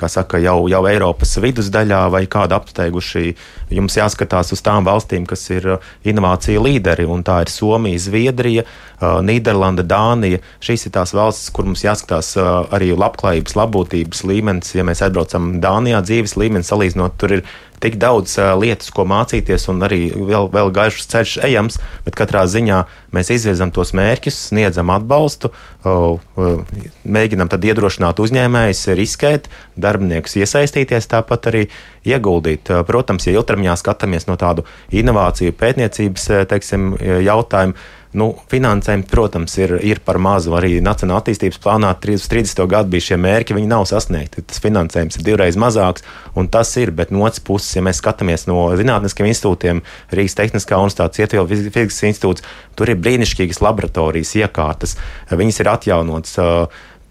[0.00, 3.34] kā saka, jau, jau Eiropas vidusdaļā vai kādu apsteiguši.
[3.74, 5.68] Jums jāskatās uz tām valstīm, kas ir
[6.06, 8.64] inovācija līderi, un tā ir Somija, Zviedrija,
[9.00, 10.40] Nīderlanda, Dānija.
[10.64, 12.34] Šīs ir tās valstis, kur mums jāskatās
[12.74, 14.74] arī labklājības, labbūtības līmenis.
[14.74, 17.46] Ja mēs atbraucam Dānijā, dzīves līmenis salīdzinot, tur ir
[17.82, 22.44] tik daudz uh, lietas, ko mācīties, un arī vēl, vēl gaišs ceļš ejams, bet katrā
[22.50, 22.82] ziņā
[23.14, 29.50] mēs izvirzam tos mērķus, sniedzam atbalstu, uh, uh, mēģinam tad iedrošināt uzņēmējus, riskēt,
[29.80, 31.66] darbiniekus iesaistīties, tāpat arī
[32.04, 32.68] ieguldīt.
[32.86, 36.92] Protams, ja ilgtermiņā skatāmies no tādu inovāciju pētniecības teiksim,
[37.24, 37.78] jautājumu,
[38.14, 40.52] Nu, finansējums, protams, ir, ir par mazu.
[40.54, 42.62] Arī Nacionālā attīstības plānā 30.
[42.70, 44.44] gadu bija šie mērķi, viņi nav sasniegti.
[44.46, 46.06] Tas finansējums ir divreiz mazāks,
[46.38, 46.94] un tas ir.
[46.94, 49.82] Bet no otras puses, ja mēs skatāmies no zinātniskiem institūtiem,
[50.14, 52.46] Rīgas Tehniskā universitātes, Ietvielu fizikas institūts,
[52.78, 54.94] tur ir brīnišķīgas laboratorijas iekārtas.
[55.34, 56.38] Viņas ir atjaunotas.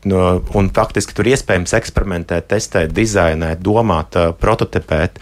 [0.05, 5.21] Un faktiski tur iespējams eksperimentēt, testēt, dizainēt, domāt, prototipēt.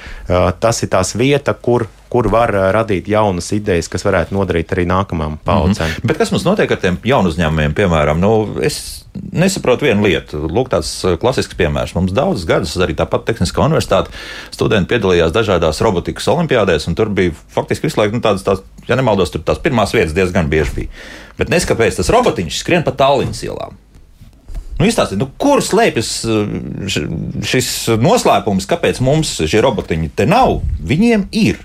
[0.59, 5.37] Tas ir tās vieta, kur kur var radīt jaunas idejas, kas varētu noderīt arī nākamajām
[5.47, 5.87] paudzēm.
[5.87, 6.07] Mm -hmm.
[6.11, 7.75] Bet kas mums notiek ar tiem jaunu uzņēmumiem?
[7.77, 10.41] Piemēram, nu, es nesaprotu vienu lietu.
[10.47, 11.95] Lūk, tāds klasisks piemērs.
[11.95, 14.11] Mums daudzus gadus arī tāpat Tehniskā universitāte
[14.51, 18.95] studenti piedalījās dažādās robotikas olimpiādēs, un tur bija faktiski visu laiku nu, tādas, tās, ja
[18.95, 20.87] nemaldos, tās pirmās vietas diezgan bieži bija.
[21.37, 23.79] Bet neskapēc tas robotiņš skrien pa Tallinas ielām.
[24.81, 26.09] Nu, izstāstiet, nu, kur slēpjas
[27.45, 27.69] šis
[28.01, 30.57] noslēpums, kāpēc mums šie robotiņi te nav?
[30.81, 31.61] Viņiem ir.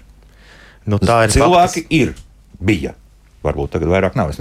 [0.84, 1.96] Nu, tā ir cilvēki, faktis.
[1.96, 2.12] ir,
[2.60, 2.92] bija.
[3.46, 4.32] Varbūt tagad vairāk nav.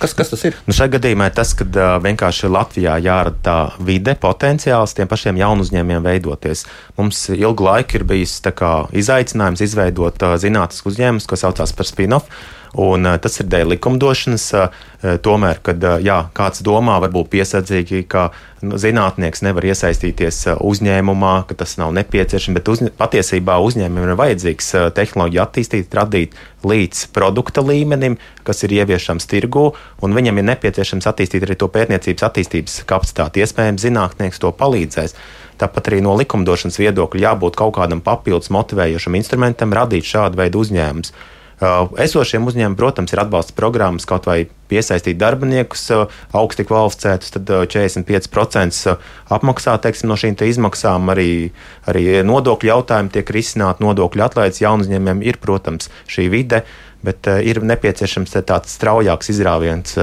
[0.00, 0.56] Kas, kas tas ir?
[0.66, 5.38] Nu, šajā gadījumā ir tas, ka uh, vienkārši Latvijā jārada tā vide, potenciāls tiem pašiem
[5.38, 6.64] jaunu uzņēmumiem veidoties.
[6.98, 12.40] Mums ilgu laiku ir bijis kā, izaicinājums izveidot uh, zinātnisku uzņēmumu, kas saucās par spin-off.
[12.74, 14.48] Un, uh, tas ir dēļ likumdošanas.
[14.58, 14.86] Uh,
[15.22, 18.28] tomēr, kad jā, kāds domā, varbūt piesardzīgi, ka
[18.66, 24.72] nu, zinātnieks nevar iesaistīties uzņēmumā, ka tas nav nepieciešams, bet uzņ patiesībā uzņēmumam ir vajadzīgs
[24.98, 26.34] tehnoloģiju attīstīt, radīt
[26.66, 29.68] līdz produkta līmenim, kas ir ieviešams tirgū,
[30.02, 33.46] un viņam ir nepieciešams attīstīt arī to pētniecības attīstības kapacitāti.
[33.46, 35.14] Iespējams, zinātnieks to palīdzēs.
[35.58, 41.14] Tāpat arī no likumdošanas viedokļa jābūt kaut kādam papildus motivējošam instrumentam radīt šādu veidu uzņēmumus.
[41.58, 45.88] Esošiem uzņēmumiem, protams, ir atbalsta programmas kaut vai piesaistīt darbiniekus,
[46.36, 48.94] augsti kvalificētus, tad 45%
[49.34, 51.10] apmaksā teiksim, no šīm izmaksām.
[51.10, 51.50] Arī,
[51.90, 56.62] arī nodokļu jautājumi tiek risināti, nodokļu atlaides jaunu uzņēmumiem ir, protams, šī vide,
[57.02, 59.98] bet ir nepieciešams tāds straujāks izrāviens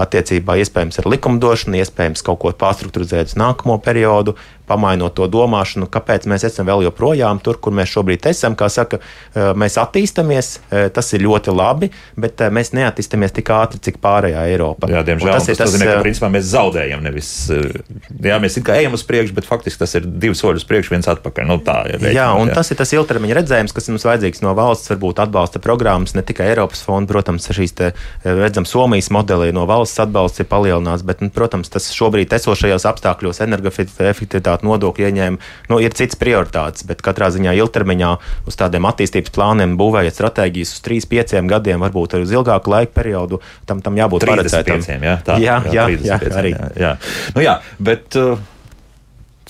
[0.00, 4.34] attiecībā iespējams ar likumdošanu, iespējams kaut ko pārstruktūrizēt uz nākamo periodu,
[4.70, 8.56] pamainot to domāšanu, kāpēc mēs esam vēl joprojām tur, kur mēs šobrīd esam.
[8.58, 9.00] Kā saka,
[9.34, 11.90] eh, mēs attīstāmies, eh, tas ir ļoti labi,
[12.20, 14.90] bet eh, mēs neattīstāmies tik ātri, cik pārējā Eiropa.
[14.90, 17.02] Jā, diemžēl tas, tas, tas nozīmē, ka principā mēs zaudējam.
[17.04, 20.94] Nevis, jā, mēs kā ejam uz priekšu, bet faktiski tas ir divi soļi uz priekšu,
[20.94, 21.48] viens atpakaļ.
[21.50, 22.58] Nu, tā, ja reiķināt, jā, un jā.
[22.60, 26.50] tas ir tas ilgtermiņa redzējums, kas mums vajadzīgs no valsts, varbūt atbalsta programmas, ne tikai
[26.52, 27.92] Eiropas fonda, protams, šīs te,
[28.26, 33.42] redzam, Somijas modelī no valsts atbalsts ir palielināts, bet, nu, protams, tas šobrīd esošajos apstākļos
[33.46, 35.40] energoefektivitāte kvalitāti nodokļu ieņēmumu.
[35.70, 38.10] Nu, ir cits prioritātes, bet katrā ziņā ilgtermiņā
[38.46, 42.92] uz tādiem attīstības plāniem būvējot stratēģijas uz 3, 5 gadiem, varbūt arī uz ilgāku laika
[42.94, 44.80] periodu, tam, tam jābūt paredzētam.
[45.02, 46.54] Jā, tā, jā, jā, jā, jā, arī.
[46.54, 46.94] Jā, jā.
[47.34, 48.38] Nu, jā, bet, uh,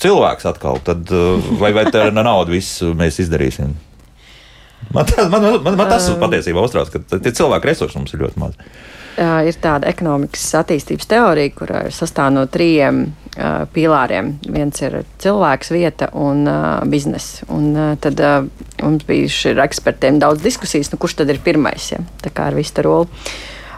[0.01, 3.75] cilvēks atkal, tad, uh, vai, vai tā nauda visu mēs izdarīsim?
[4.91, 8.23] Man, tā, man, man, man tas um, patiesībā uztrauc, ka tie cilvēku resursi mums ir
[8.25, 8.57] ļoti maz.
[9.11, 14.29] Uh, ir tāda ekonomikas attīstības teorija, kurā sastāv no trījiem uh, pīlāriem.
[14.47, 17.43] Viens ir cilvēks, vieta un uh, biznesa.
[17.51, 18.45] Un, uh, tad uh,
[18.79, 21.99] mums bija ar ekspertiem daudz diskusijas, nu, kurš tad ir pirmais, ja?
[22.23, 23.09] tā kā ar visu rolu.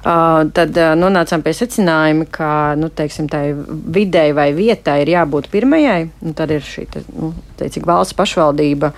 [0.04, 5.48] Uh, tad uh, nonācām pie secinājuma, ka nu, teiksim, tai videi vai vietai ir jābūt
[5.50, 6.02] pirmajai.
[6.38, 8.94] Tad ir šī te, nu, teicīgi, valsts pašvaldība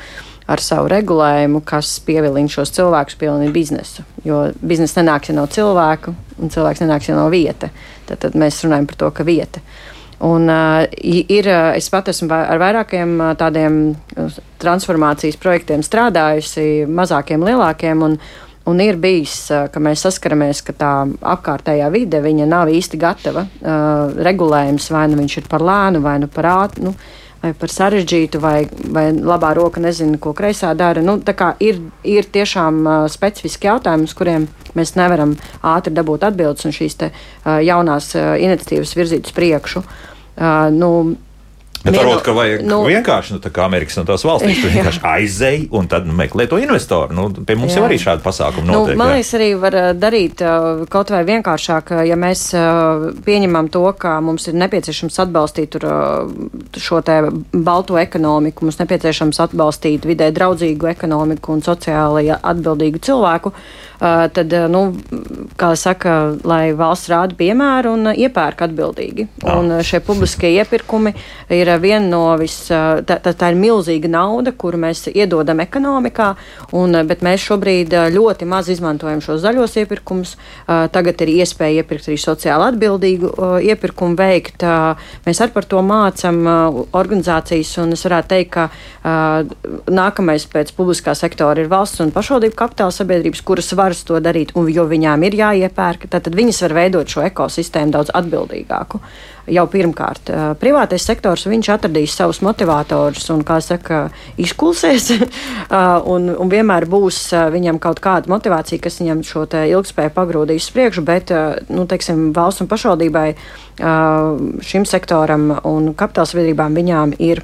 [0.52, 4.06] ar savu regulējumu, kas pievilina šos cilvēkus, pievilina biznesu.
[4.26, 7.72] Jo biznesa nenāks jau no cilvēku, un cilvēks nenāks jau no vieta.
[8.06, 9.64] Tad, tad mēs runājam par to, ka vieta.
[10.26, 13.80] Un, uh, ir, es pat esmu ar vairākiem tādiem
[14.62, 18.10] transformācijas projektiem strādājusi, mazākiem, lielākiem.
[18.10, 18.20] Un,
[18.66, 20.92] Un ir bijis, ka mēs saskaramies, ka tā
[21.22, 22.18] apkārtējā vide
[22.50, 23.44] nav īsti gatava.
[23.62, 26.88] Uh, regulējums vai nu viņš ir par lēnu, vai nu par ātru.
[26.88, 26.96] Nu,
[27.46, 31.04] vai par sarežģītu, vai, vai labā roka nezina, ko kreisā dara.
[31.06, 31.18] Nu,
[31.64, 37.00] ir, ir tiešām uh, specifiski jautājumi, uz kuriem mēs nevaram ātri dabūt atbildes un šīs
[37.02, 39.84] te, uh, jaunās uh, iniciatīvas virzīt uz priekšu.
[39.86, 40.92] Uh, nu,
[41.86, 45.02] Bet varbūt, ka vajag nu, vienkārši, nu, tā kā Amerikas un tās valstīs, tur vienkārši
[45.06, 47.14] aizēj un tad nu, meklē to investoru.
[47.14, 47.80] Nu, pie mums jā.
[47.80, 48.96] jau arī šādi pasākumi nu, notiek.
[48.96, 50.42] Nu, man liekas, arī var darīt
[50.92, 52.48] kaut vai vienkāršāk, ja mēs
[53.28, 55.88] pieņemam to, ka mums ir nepieciešams atbalstīt tur,
[56.82, 57.20] šo te
[57.54, 63.54] balto ekonomiku, mums nepieciešams atbalstīt vidē draudzīgu ekonomiku un sociāli atbildīgu cilvēku.
[64.00, 64.82] Tad, nu,
[65.60, 69.28] kā saka, lai valsts rāda piemēru un iepērk atbildīgi.
[69.44, 69.56] Jā.
[69.56, 71.14] Un šie publiskie iepirkumi
[71.56, 76.34] ir viena no vis, tā, tā, tā ir milzīga nauda, kuru mēs iedodam ekonomikā,
[76.76, 80.36] un, bet mēs šobrīd ļoti maz izmantojam šos zaļos iepirkumus.
[80.68, 83.32] Tagad ir iespēja iepirkt arī sociāli atbildīgu
[83.72, 84.66] iepirkumu veikt.
[85.26, 86.44] Mēs arī par to mācam
[86.96, 88.70] organizācijas, un es varētu teikt, ka
[89.92, 94.68] nākamais pēc publiskā sektora ir valsts un pašvaldību kapitāla sabiedrības, kuras varas to darīt, un
[94.74, 99.02] jo viņām ir jāiepērk, tad viņas var veidot šo ekosistēmu daudz atbildīgāku
[99.52, 100.30] jau pirmkārt.
[100.62, 104.10] Privātais sektors atradīs savus motivatorus un, kā saka,
[104.42, 105.12] izkulsies,
[106.14, 107.20] un, un vienmēr būs
[107.54, 111.34] viņam kaut kāda motivācija, kas viņam šo ilgspēju pagrūdīs priekšu, bet,
[111.70, 113.28] nu, teiksim, valsts un pašvaldībai
[114.66, 117.44] šim sektoram un kapitāla sabiedrībām viņām ir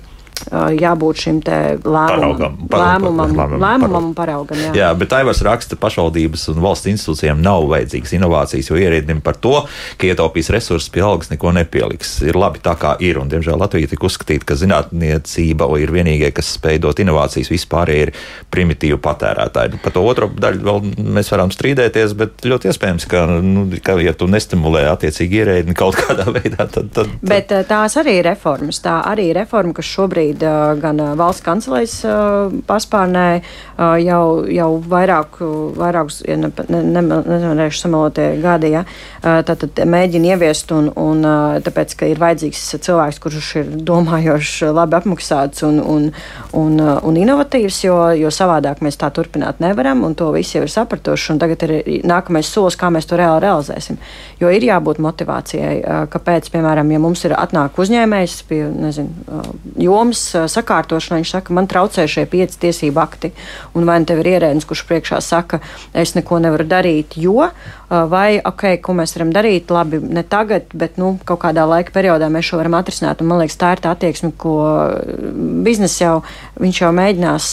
[0.49, 4.59] jābūt šim lēmumam, paraugam, lēmumam, lēmumam, lēmumam un paraugam.
[4.67, 4.71] Jā.
[4.77, 9.39] jā, bet Aivars raksta, ka pašvaldības un valsts institūcijām nav vajadzīgas inovācijas, jo ierēdnim par
[9.41, 9.57] to,
[9.97, 12.17] ka ietaupīs resursus pie algas, neko nepieliks.
[12.27, 13.19] Ir labi tā, kā ir.
[13.21, 18.13] Un, diemžēl Latvija tika uzskatīta, ka zinātniecība ir vienīgie, kas spēj dot inovācijas, vispār ir
[18.53, 19.81] primitīvi patērētāji.
[19.83, 20.81] Par to otro daļu vēl
[21.17, 25.99] mēs varam strīdēties, bet ļoti iespējams, ka, nu, ka ja tu nestimulē attiecīgi ierēdni kaut
[25.99, 26.91] kādā veidā, tad.
[26.95, 27.13] tad, tad...
[27.21, 28.81] Bet tās arī ir reformas.
[28.83, 32.01] Tā arī ir reforma, kas šobrīd šobrīd gan valsts kancelēs
[32.67, 33.41] paspārnē
[34.01, 35.39] jau, jau vairāk,
[35.77, 38.83] vairākus, ja ne, ne, ne, nevarēšu samelotie gadi, ja,
[39.21, 41.23] tad, tad mēģina ieviest un, un
[41.63, 46.09] tāpēc, ka ir vajadzīgs cilvēks, kurš ir domājošs, labi apmaksāts un, un,
[46.53, 50.71] un, un inovatīvs, jo, jo savādāk mēs tā turpināt nevaram, un to visi jau ir
[50.71, 53.99] sapratuši, un tagad ir nākamais solis, kā mēs to reāli realizēsim.
[54.41, 59.41] Jo ir jābūt motivācijai, kāpēc, piemēram, ja mums ir atnāk uzņēmējs pie, nezinu,
[59.81, 61.19] jomas, lietas sakārtošanā.
[61.21, 63.31] Viņš saka, man traucē šie pieci tiesību akti.
[63.75, 65.61] Un vai nu tev ir ierēdnis, kurš priekšā saka,
[65.93, 67.49] es neko nevaru darīt, jo,
[67.89, 72.29] vai, ok, ko mēs varam darīt, labi, ne tagad, bet, nu, kaut kādā laika periodā
[72.31, 73.21] mēs šo varam atrisināt.
[73.21, 74.55] Un man liekas, tā ir tā attieksme, ko
[75.65, 76.15] biznesa jau,
[76.71, 77.51] jau mēģinās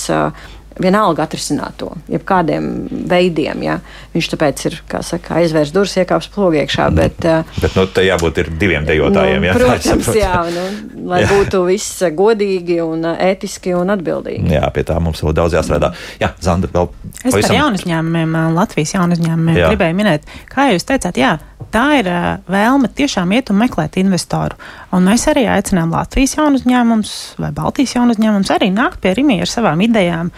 [0.82, 2.68] vienalga atrisināt to, jebkādiem
[3.10, 3.62] veidiem.
[3.66, 3.78] Ja.
[4.14, 6.88] Viņš tāpēc ir, kā saka, aizvērs durvis, iekāps plogu iekšā.
[6.90, 6.98] Mm.
[6.98, 9.42] Bet, uh, bet nu, te jābūt ir diviem dejotājiem.
[9.42, 10.66] nu, jā, tā protams, jā, nu,
[11.10, 11.30] lai Jā.
[11.34, 14.54] būtu viss godīgi un uh, ētiski un atbildīgi.
[14.56, 15.92] Jā, pie tā mums vēl daudz jāstrādā.
[16.22, 16.90] Jā, Zanda, vēl
[17.24, 19.70] Es par jaunu uzņēmumiem, Latvijas jaunu uzņēmumiem Jā.
[19.72, 21.34] gribēju minēt, kā jūs teicāt, jā,
[21.74, 22.10] tā ir
[22.50, 24.58] vēlme tiešām iet un meklēt investoru.
[24.96, 27.10] Un mēs arī aicinām Latvijas jaunu uzņēmumus
[27.42, 30.30] vai Baltijas jaunu uzņēmumus arī nākt pie Rīgas ar savām idejām,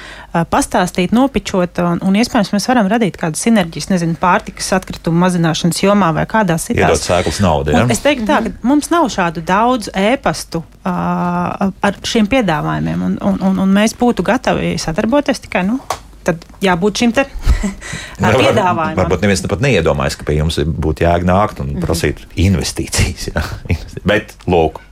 [0.50, 6.10] pastāstīt, nopičot, un, un iespējams mēs varam radīt kādu sinerģijas, nezinu, pārtikas atkritumu mazināšanas jomā
[6.16, 7.06] vai kādās Iedot citās.
[7.06, 7.76] sēklas naudu.
[7.76, 7.84] Ja?
[7.86, 13.18] Un Es teiktu, tā, ka mums nav šādu daudz ēpastu uh, ar šiem piedāvājumiem, un,
[13.22, 15.62] un, un, un mēs būtu gatavi sadarboties tikai.
[15.70, 15.78] Nu,
[16.26, 17.24] Tad jābūt šim te
[18.20, 18.98] piedāvājumam.
[18.98, 23.30] Varbūt neviens pat neiedomājas, ka pie jums būtu jēga nākt un prasīt investīcijas.
[23.32, 23.44] Jā.
[24.10, 24.82] Bet, lūk,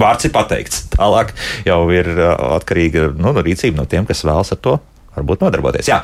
[0.00, 0.86] vārds ir pateikts.
[0.94, 1.34] Tālāk
[1.68, 4.78] jau ir atkarīga nu, no rīcība no tiem, kas vēlas ar to.
[5.10, 5.88] Varbūt nodarboties.
[5.90, 5.96] Jā,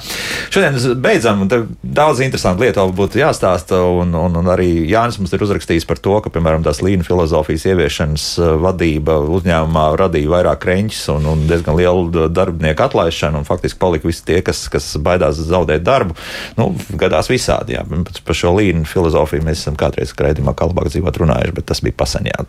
[0.51, 1.45] šodien mēs beidzam.
[1.47, 3.79] Daudz interesantu lietu vēl būtu jāstāsta.
[3.87, 7.69] Un, un, un arī Jānis mums ir uzrakstījis par to, ka, piemēram, tās līnijas filozofijas
[7.71, 13.45] ieviešanas uh, vadība uzņēmumā radīja vairāk kreņķus un, un diezgan lielu darbinieku atlaišanu.
[13.45, 16.19] un Faktiski palika visi tie, kas, kas baidās zaudēt darbu.
[16.59, 17.79] Nu, gadās visādi.
[17.79, 17.87] Jā.
[18.27, 21.95] Par šo līniju filozofiju mēs esam kādreiz raidījumā, kā labāk dzīvot, runājuši, bet tas bija
[22.03, 22.43] pasaņā.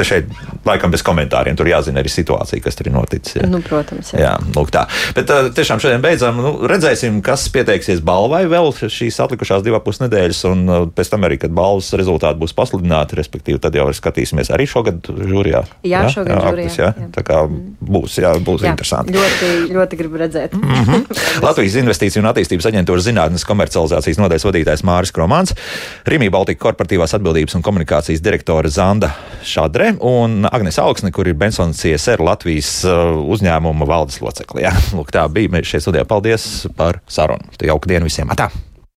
[0.00, 0.32] Te šeit
[0.64, 3.36] laikam bez komentāriem tur jāzina arī situācija, kas tur ir noticis.
[3.36, 3.52] Jā.
[3.52, 4.24] Nu, protams, jā.
[4.24, 4.86] Jā, lūk tā.
[5.16, 6.36] Bet uh, tiešām šodien beidzam.
[6.38, 11.26] Nu, redzēsim, kas pieteiksies balvai vēl šīs atlikušās divas pus nedēļas, un uh, pēc tam
[11.26, 15.64] arī, kad balvas rezultāti būs pasludināti, respektīvi, tad jau skatīsimies arī šogad žūrijā.
[15.88, 16.90] Jā, šogad žūrijā, augustā, jā.
[16.94, 17.08] jā.
[17.16, 19.16] Tā kā būs, jā, būs Jā, interesanti.
[19.16, 20.54] ļoti, ļoti gribu redzēt.
[21.46, 25.56] Latvijas Investīciju un attīstības aģentūras zinātnes komercializācijas nodaļas vadītājs Māris Kromāns,
[26.06, 29.10] Rīmī Baltika korporatīvās atbildības un komunikācijas direktore Zanda
[29.42, 34.66] Šadre un Agnes Augsne, kur ir Bensons CSR Latvijas uh, uzņēmuma valdes locekli.
[34.68, 36.06] Jā, lūk, tā bija mēs šeit studijā.
[36.08, 37.48] Paldies par sarunu.
[37.60, 38.30] Jauka diena visiem!
[38.30, 38.50] Atā!